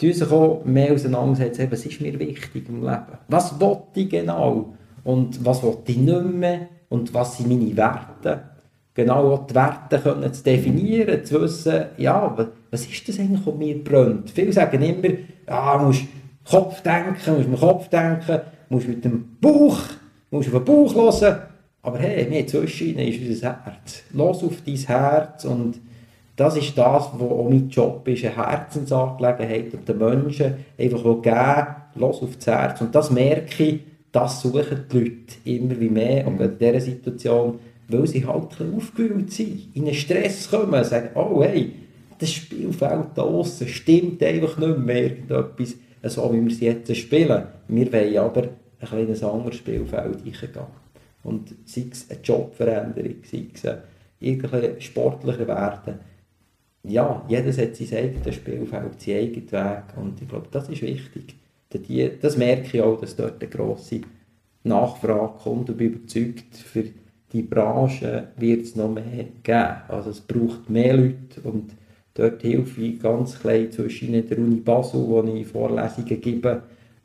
sich 0.01 0.31
auch 0.31 0.63
mehr 0.65 0.93
auseinandersetzen, 0.93 1.67
was 1.69 1.85
ist 1.85 2.01
mir 2.01 2.17
wichtig 2.17 2.67
im 2.67 2.81
Leben. 2.81 3.17
Was 3.27 3.59
will 3.59 3.77
ich 3.93 4.09
genau? 4.09 4.73
Und 5.03 5.43
was 5.45 5.61
will 5.61 5.77
ich 5.85 5.97
nicht 5.97 6.23
mehr? 6.25 6.67
Und 6.89 7.13
was 7.13 7.37
sind 7.37 7.49
meine 7.49 7.75
Werte? 7.77 8.43
Genau 8.93 9.33
auch 9.33 9.47
die 9.47 9.55
Werte 9.55 9.99
können 9.99 10.33
zu 10.33 10.43
definieren, 10.43 11.23
zu 11.23 11.41
wissen, 11.41 11.85
ja, 11.97 12.35
was 12.69 12.85
ist 12.85 13.07
das 13.07 13.19
eigentlich, 13.19 13.45
was 13.45 13.55
mir 13.55 13.81
brennt? 13.81 14.29
Viele 14.29 14.51
sagen 14.51 14.81
immer, 14.81 15.15
ja, 15.47 15.77
musst 15.77 16.03
Kopf 16.49 16.81
denken, 16.81 17.35
musst 17.35 17.47
mit 17.47 17.47
dem 17.47 17.59
Kopf 17.59 17.87
denken, 17.87 18.41
musst 18.69 18.87
mit 18.87 19.05
dem 19.05 19.37
Bauch, 19.39 19.79
musst 20.29 20.53
auf 20.53 20.63
den 20.63 20.65
Bauch 20.65 20.93
hören. 20.95 21.41
Aber 21.83 21.99
hey, 21.99 22.29
wir 22.29 22.45
zwischen 22.47 22.99
ist 22.99 23.21
unser 23.21 23.63
Herz. 23.63 24.03
Los 24.11 24.43
auf 24.43 24.61
dein 24.65 24.75
Herz 24.75 25.45
und 25.45 25.79
das 26.41 26.57
ist 26.57 26.75
das, 26.75 27.07
was 27.13 27.21
auch 27.21 27.47
mein 27.47 27.69
Job 27.69 28.07
ist, 28.07 28.25
eine 28.25 28.35
Herzensangelegenheit 28.35 29.73
und 29.75 29.87
den 29.87 29.97
Menschen 29.99 30.53
einfach 30.75 31.03
geben, 31.21 31.67
los 31.93 32.23
auf 32.23 32.35
das 32.37 32.47
Herz. 32.47 32.81
Und 32.81 32.95
das 32.95 33.11
merke 33.11 33.63
ich, 33.63 33.79
das 34.11 34.41
suchen 34.41 34.85
die 34.91 34.97
Leute 34.97 35.35
immer 35.45 35.79
wie 35.79 35.89
mehr. 35.89 36.25
Und 36.25 36.41
in 36.41 36.57
dieser 36.57 36.81
Situation, 36.81 37.59
weil 37.89 38.07
sie 38.07 38.25
halt 38.25 38.59
ein 38.59 38.73
aufgewühlt 38.75 39.31
sind, 39.31 39.67
in 39.75 39.83
einen 39.83 39.93
Stress 39.93 40.49
kommen, 40.49 40.83
sagen, 40.83 41.09
oh 41.13 41.43
hey, 41.43 41.73
das 42.17 42.31
Spielfeld 42.31 43.09
da 43.13 43.21
außen 43.21 43.67
stimmt 43.67 44.23
einfach 44.23 44.57
nicht 44.57 44.79
mehr 44.79 45.03
irgendetwas, 45.03 45.75
so 46.05 46.33
wie 46.33 46.41
wir 46.41 46.51
es 46.51 46.59
jetzt 46.59 46.97
spielen. 46.97 47.43
Wir 47.67 47.93
wollen 47.93 48.17
aber 48.17 48.41
ein 48.41 48.87
kleines 48.87 49.23
anderes 49.23 49.57
Spielfeld 49.57 50.17
eingehen. 50.25 50.65
Und 51.23 51.53
sei 51.65 51.85
es 51.91 52.09
eine 52.09 52.19
Jobveränderung, 52.19 53.17
sei 53.29 53.45
es 53.53 53.63
irgendwelche 54.19 54.81
sportliche 54.81 55.47
Werte. 55.47 55.99
Ja, 56.83 57.23
jeder 57.27 57.51
hat 57.51 57.75
sein 57.75 57.97
eigenes 57.97 58.35
Spielfeld, 58.35 59.01
seinen 59.01 59.17
eigenen 59.17 59.51
Weg. 59.51 59.83
Und 59.97 60.21
ich 60.21 60.27
glaube, 60.27 60.47
das 60.51 60.67
ist 60.69 60.81
wichtig. 60.81 61.35
Das 62.21 62.37
merke 62.37 62.77
ich 62.77 62.81
auch, 62.81 62.99
dass 62.99 63.15
dort 63.15 63.41
eine 63.41 63.49
grosse 63.49 64.01
Nachfrage 64.63 65.39
kommt 65.43 65.69
und 65.69 65.77
bin 65.77 65.93
überzeugt, 65.93 66.55
für 66.55 66.85
die 67.31 67.43
Branche 67.43 68.27
wird 68.37 68.63
es 68.63 68.75
noch 68.75 68.91
mehr 68.91 69.25
geben. 69.43 69.75
Also 69.87 70.09
es 70.09 70.19
braucht 70.19 70.69
mehr 70.69 70.97
Leute 70.97 71.41
und 71.43 71.71
dort 72.13 72.43
helfe 72.43 72.81
ich 72.81 72.99
ganz 72.99 73.39
klein 73.39 73.71
zwischen 73.71 74.27
der 74.27 74.37
Uni 74.37 74.57
Basel, 74.57 75.07
wo 75.07 75.23
ich 75.23 75.47
Vorlesungen 75.47 76.19
gebe, 76.19 76.63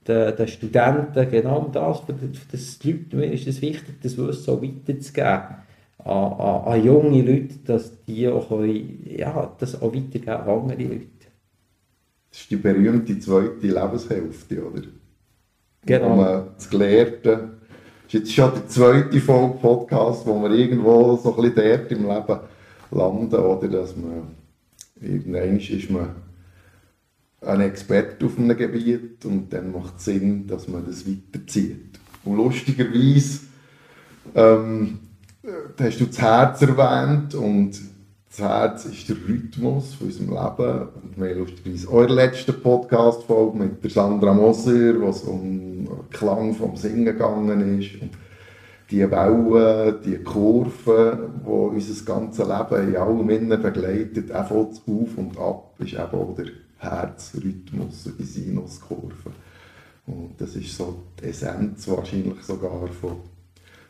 den, 0.09 0.37
den 0.37 0.49
Studenten 0.49 1.31
genau 1.31 1.69
das, 1.73 2.01
für 2.01 2.15
das 2.51 2.79
die 2.79 2.93
Leute, 2.93 3.17
mir 3.17 3.33
ist 3.33 3.47
es 3.47 3.63
wichtig, 3.63 3.97
das 4.03 4.17
Wissen 4.17 4.43
so 4.43 4.63
weiterzugeben 4.63 5.66
an, 6.07 6.33
an, 6.33 6.65
an, 6.73 6.85
junge 6.85 7.23
Leute, 7.23 7.57
dass 7.65 8.05
die 8.05 8.29
auch, 8.29 8.49
können, 8.49 9.05
ja, 9.05 9.55
das 9.59 9.81
auch 9.81 9.93
weitergeben 9.93 10.29
an 10.29 10.49
andere 10.49 10.83
Leute. 10.83 11.07
Das 12.31 12.41
ist 12.41 12.51
die 12.51 12.57
berühmte 12.57 13.19
zweite 13.19 13.67
Lebenshälfte, 13.67 14.65
oder? 14.65 14.83
Genau. 15.85 16.11
Wo 16.11 16.17
man 16.17 16.49
das 16.57 16.69
Gelehrte, 16.69 17.51
das 18.05 18.07
ist 18.07 18.13
jetzt 18.13 18.33
schon 18.35 18.53
der 18.53 18.69
zweite 18.69 19.21
Folge 19.21 19.59
Podcast, 19.59 20.27
wo 20.27 20.41
wir 20.43 20.51
irgendwo 20.51 21.17
so 21.17 21.35
ein 21.35 21.43
bisschen 21.43 21.71
dort 21.71 21.93
im 21.93 22.09
Leben 22.09 22.41
landen, 22.91 23.35
oder? 23.35 23.69
Dass 23.69 23.97
man, 23.97 24.35
irgendwann 25.01 25.59
ist 25.59 25.91
man 25.91 26.09
ein 27.41 27.61
Experte 27.61 28.27
auf 28.27 28.39
einem 28.39 28.57
Gebiet 28.57 29.25
und 29.25 29.53
dann 29.53 29.73
macht 29.73 29.99
es 29.99 30.05
Sinn, 30.07 30.47
dass 30.47 30.69
man 30.69 30.85
das 30.87 31.05
weiterzieht. 31.07 31.99
Und 32.25 32.37
lustigerweise 32.37 33.41
ähm, 34.35 34.99
hast 35.79 36.01
du 36.01 36.07
das 36.07 36.19
Herz 36.21 36.63
erwähnt 36.63 37.35
und 37.35 37.79
das 38.29 38.39
Herz 38.39 38.85
ist 38.87 39.09
der 39.09 39.17
Rhythmus 39.17 39.95
von 39.95 40.09
unserem 40.09 40.31
Leben. 40.31 40.89
Und 41.03 41.17
wir 41.17 41.31
haben 41.31 41.39
lustigerweise 41.39 41.91
eure 41.91 42.15
letzte 42.15 42.53
Podcast-Folge 42.53 43.57
mit 43.57 43.85
der 43.85 43.91
Sandra 43.91 44.35
Moser, 44.35 45.01
wo 45.01 45.09
es 45.09 45.23
um 45.23 45.41
den 45.87 46.11
Klang 46.11 46.55
vom 46.55 46.77
Singen 46.77 47.05
gegangen 47.05 47.81
ist. 47.81 48.01
Und 48.01 48.11
die 48.91 49.11
Wellen, 49.11 49.97
die 50.05 50.19
Kurven, 50.19 51.19
die 51.45 51.49
unser 51.49 52.05
ganzes 52.05 52.47
Leben 52.47 52.89
in 52.89 52.97
allem 52.97 53.31
innen 53.31 53.63
begleitet, 53.63 54.33
auch 54.33 54.51
auf 54.51 54.81
und 54.87 55.39
ab, 55.39 55.75
ist 55.79 55.95
eben 55.95 56.01
auch 56.01 56.35
der 56.37 56.47
Herzrhythmus 56.79 58.11
die 58.19 58.25
Sinuskurve. 58.25 59.31
Und 60.07 60.35
das 60.39 60.55
ist 60.55 60.77
so 60.77 61.03
die 61.21 61.25
Essenz 61.25 61.89
wahrscheinlich 61.89 62.43
sogar 62.43 62.87
von 62.89 63.17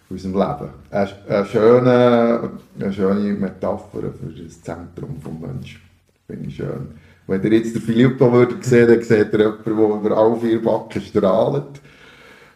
unserem 0.09 0.35
Leben. 0.35 0.71
Eine, 0.90 1.11
eine, 1.29 1.47
schöne, 1.47 2.51
eine 2.79 2.92
schöne 2.92 3.35
Metapher 3.35 4.01
für 4.01 4.42
das 4.42 4.62
Zentrum 4.62 5.16
des 5.16 5.49
Menschen. 5.49 5.81
Finde 6.27 6.49
ich 6.49 6.57
schön. 6.57 6.88
Wenn 7.27 7.42
ihr 7.42 7.59
jetzt 7.59 7.75
den 7.75 7.83
Filippo 7.83 8.33
würdet 8.33 8.64
sehen, 8.64 8.88
dann 8.88 9.03
seht 9.03 9.33
ihr 9.33 9.38
jemanden, 9.38 9.64
der 9.64 9.73
über 9.73 10.16
alle 10.16 10.37
vier 10.37 10.62
Backen 10.62 11.03
strahlt. 11.03 11.81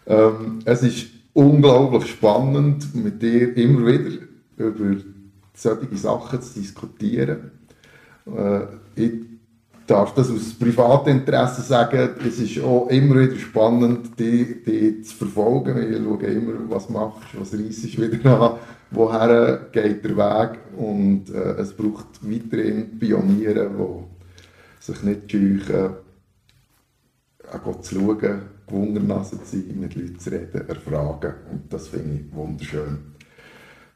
Ähm, 0.07 0.61
es 0.65 0.83
ist 0.83 1.07
unglaublich 1.33 2.11
spannend, 2.11 2.95
mit 2.95 3.21
dir 3.21 3.57
immer 3.57 3.87
wieder 3.87 4.11
über 4.57 5.01
solche 5.55 5.97
Sachen 5.97 6.43
zu 6.43 6.61
diskutieren. 6.61 7.51
Äh, 8.27 8.61
ich 8.95 9.30
darf 9.91 10.15
das 10.15 10.31
aus 10.31 10.55
Privatinteresse 10.55 11.63
sagen, 11.63 12.11
es 12.25 12.39
ist 12.39 12.63
auch 12.63 12.89
immer 12.89 13.21
wieder 13.21 13.37
spannend, 13.37 14.19
die, 14.19 14.63
die 14.65 15.03
zu 15.03 15.17
verfolgen. 15.17 15.77
Ich 15.79 15.99
schaue 15.99 16.27
immer, 16.27 16.53
was 16.69 16.89
machst 16.89 17.19
du, 17.33 17.41
was 17.41 17.53
reissest 17.53 17.99
du 17.99 18.13
wieder 18.13 18.41
an, 18.41 18.59
woher 18.93 19.69
geht 19.73 20.05
der 20.05 20.17
Weg 20.17 20.59
und 20.77 21.31
äh, 21.31 21.61
es 21.61 21.73
braucht 21.73 22.07
weiterhin 22.23 22.99
Pioniere, 22.99 23.69
die 23.69 24.85
sich 24.85 25.03
nicht 25.03 25.31
scheuchen, 25.31 25.95
auch 27.53 27.81
zu 27.81 27.97
schauen, 27.97 28.43
gewungenassen 28.69 29.41
zu 29.45 29.57
sein, 29.57 29.81
mit 29.81 29.97
Leuten 29.97 30.21
zu 30.21 30.31
reden, 30.31 30.69
erfragen 30.69 31.35
und 31.51 31.73
das 31.73 31.89
finde 31.89 32.21
ich 32.21 32.35
wunderschön. 32.35 33.10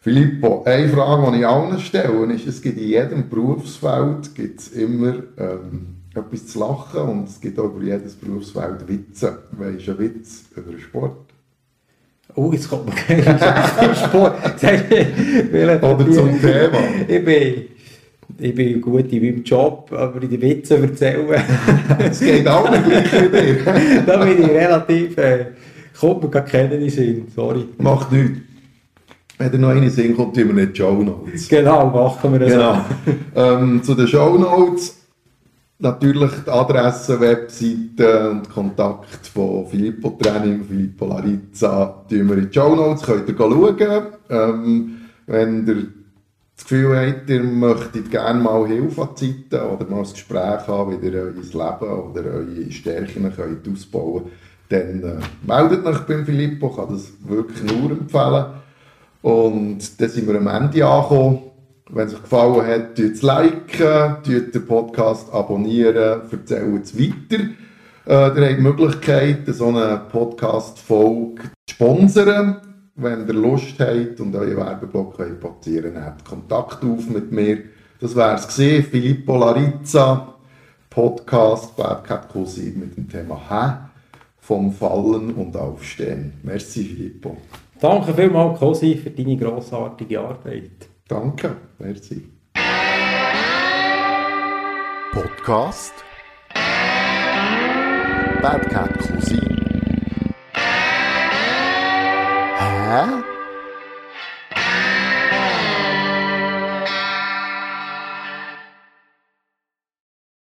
Filippo, 0.04 0.62
eine 0.66 0.86
Frage, 0.90 1.32
die 1.32 1.38
ich 1.38 1.46
allen 1.46 1.80
stelle, 1.80 2.30
ist, 2.34 2.46
es 2.46 2.60
gibt 2.60 2.76
in 2.76 2.88
jedem 2.88 3.26
Berufsfeld 3.26 4.34
gibt's 4.34 4.68
immer 4.68 5.14
ähm, 5.38 5.96
etwas 6.14 6.46
zu 6.46 6.58
lachen 6.58 7.00
und 7.00 7.28
es 7.30 7.40
gibt 7.40 7.58
auch 7.58 7.74
über 7.74 7.82
jedes 7.82 8.14
Berufsfeld 8.14 8.86
Witze. 8.86 9.38
Weisst 9.52 9.86
du 9.86 9.92
einen 9.92 10.00
Witz 10.00 10.44
über 10.54 10.78
Sport? 10.78 11.32
Oh, 12.34 12.52
jetzt 12.52 12.68
kommt 12.68 12.84
man 12.84 12.94
keinen 12.96 13.94
Sport. 13.96 14.34
Oder 15.82 16.12
zum 16.12 16.38
Thema. 16.38 16.78
Ich 17.08 17.24
bin, 17.24 17.54
ich 18.40 18.54
bin 18.54 18.80
gut 18.82 19.10
in 19.10 19.22
meinem 19.22 19.42
Job, 19.42 19.90
aber 19.90 20.22
in 20.22 20.28
den 20.28 20.42
Witzen 20.42 20.82
erzählen. 20.82 21.42
Es 21.98 22.20
geht 22.20 22.46
auch 22.46 22.70
nicht 22.70 22.84
gleich 22.84 23.10
wie 23.10 23.28
dir. 23.30 24.02
da 24.06 24.22
bin 24.22 24.42
ich 24.42 24.50
relativ... 24.50 25.16
Äh, 25.16 25.46
kommt 25.98 26.24
mir 26.24 26.28
gar 26.28 26.54
in 26.54 26.68
den 26.68 26.90
Sinn, 26.90 27.26
sorry. 27.34 27.64
Macht 27.78 28.12
nichts. 28.12 28.53
Wenn 29.38 29.50
dir 29.50 29.58
noch 29.58 29.70
eine 29.70 29.90
Sinn 29.90 30.16
kommt, 30.16 30.36
tun 30.36 30.48
wir 30.48 30.54
nicht 30.54 30.76
Show 30.76 31.02
Notes. 31.02 31.48
Genau, 31.48 31.90
machen 31.90 32.32
wir 32.32 32.38
das 32.38 32.52
genau. 32.52 32.84
ähm, 33.34 33.82
Zu 33.82 33.94
den 33.94 34.06
Show 34.06 34.38
Notes 34.38 35.04
natürlich 35.78 36.30
die 36.46 36.50
Adresse, 36.50 37.20
Webseite 37.20 38.30
und 38.30 38.50
Kontakt 38.50 39.26
von 39.26 39.66
Filippo 39.66 40.16
Training, 40.20 40.64
Filippo 40.64 41.06
Larizza, 41.06 42.04
tun 42.08 42.28
wir 42.28 42.38
in 42.38 42.48
die 42.48 42.54
Show 42.54 42.74
Notes, 42.74 43.02
könnt 43.02 43.28
ihr 43.28 43.36
schauen. 43.36 44.06
Ähm, 44.30 44.96
wenn 45.26 45.66
ihr 45.66 45.86
das 46.56 46.64
Gefühl 46.64 46.96
habt, 46.96 47.28
ihr 47.28 47.42
möchtet 47.42 48.10
gerne 48.10 48.40
mal 48.40 48.66
Hilfe 48.66 49.02
an 49.02 49.08
die 49.20 49.46
Seite 49.50 49.68
oder 49.68 49.86
mal 49.86 49.98
ein 49.98 50.10
Gespräch 50.10 50.66
haben, 50.68 51.02
wie 51.02 51.06
ihr 51.06 51.14
euer 51.14 51.32
Leben 51.32 52.10
oder 52.10 52.24
eure 52.24 52.70
Stärken 52.70 53.32
könnt 53.34 53.68
ausbauen 53.68 54.22
könnt, 54.68 55.02
dann 55.02 55.02
äh, 55.02 55.20
meldet 55.46 55.84
euch 55.84 55.98
beim 56.00 56.24
Filippo, 56.24 56.68
ich 56.70 56.76
kann 56.76 56.88
das 56.90 57.12
wirklich 57.26 57.62
nur 57.64 57.90
empfehlen. 57.90 58.44
Und 59.24 60.02
dann 60.02 60.08
sind 60.10 60.28
wir 60.28 60.34
am 60.34 60.48
Ende 60.48 60.86
angekommen. 60.86 61.38
Wenn 61.88 62.08
es 62.08 62.14
euch 62.14 62.20
gefallen 62.20 62.66
hat, 62.66 62.98
es 62.98 63.22
liken, 63.22 64.16
den 64.26 64.66
Podcast 64.66 65.32
abonnieren, 65.32 66.20
erzählt 66.30 66.84
es 66.84 66.98
weiter. 66.98 67.44
Äh, 68.06 68.38
ihr 68.38 68.48
habt 68.48 68.58
die 68.58 68.62
Möglichkeit, 68.62 69.38
so 69.46 69.68
eine 69.68 70.02
Podcast-Folge 70.12 71.42
zu 71.66 71.74
sponsern. 71.74 72.56
Wenn 72.96 73.26
ihr 73.26 73.32
Lust 73.32 73.80
habt 73.80 74.20
und 74.20 74.36
euren 74.36 74.58
Werbeblock 74.58 75.16
platzieren 75.40 76.04
habt 76.04 76.26
Kontakt 76.26 76.84
auf 76.84 77.08
mit 77.08 77.32
mir. 77.32 77.60
Das 78.00 78.14
wäre 78.14 78.34
es. 78.34 78.44
Filippo 78.44 79.38
Larizza, 79.38 80.34
Podcast 80.90 81.74
Bad 81.76 82.04
Cat 82.04 82.28
Cousin 82.28 82.78
mit 82.78 82.94
dem 82.94 83.08
Thema 83.08 83.40
Hä? 83.48 83.88
Vom 84.38 84.70
Fallen 84.70 85.32
und 85.32 85.56
Aufstehen. 85.56 86.34
Merci, 86.42 86.84
Filippo. 86.84 87.38
Danke 87.80 88.14
vielmals, 88.14 88.58
Cosi, 88.58 88.96
für 88.96 89.10
deine 89.10 89.36
grossartige 89.36 90.20
Arbeit. 90.20 90.88
Danke, 91.08 91.56
merci. 91.78 92.28
Podcast 95.12 95.94
Bad 98.40 98.68
Cat 98.70 98.98
Cousin. 98.98 99.56
Hä? 102.58 103.23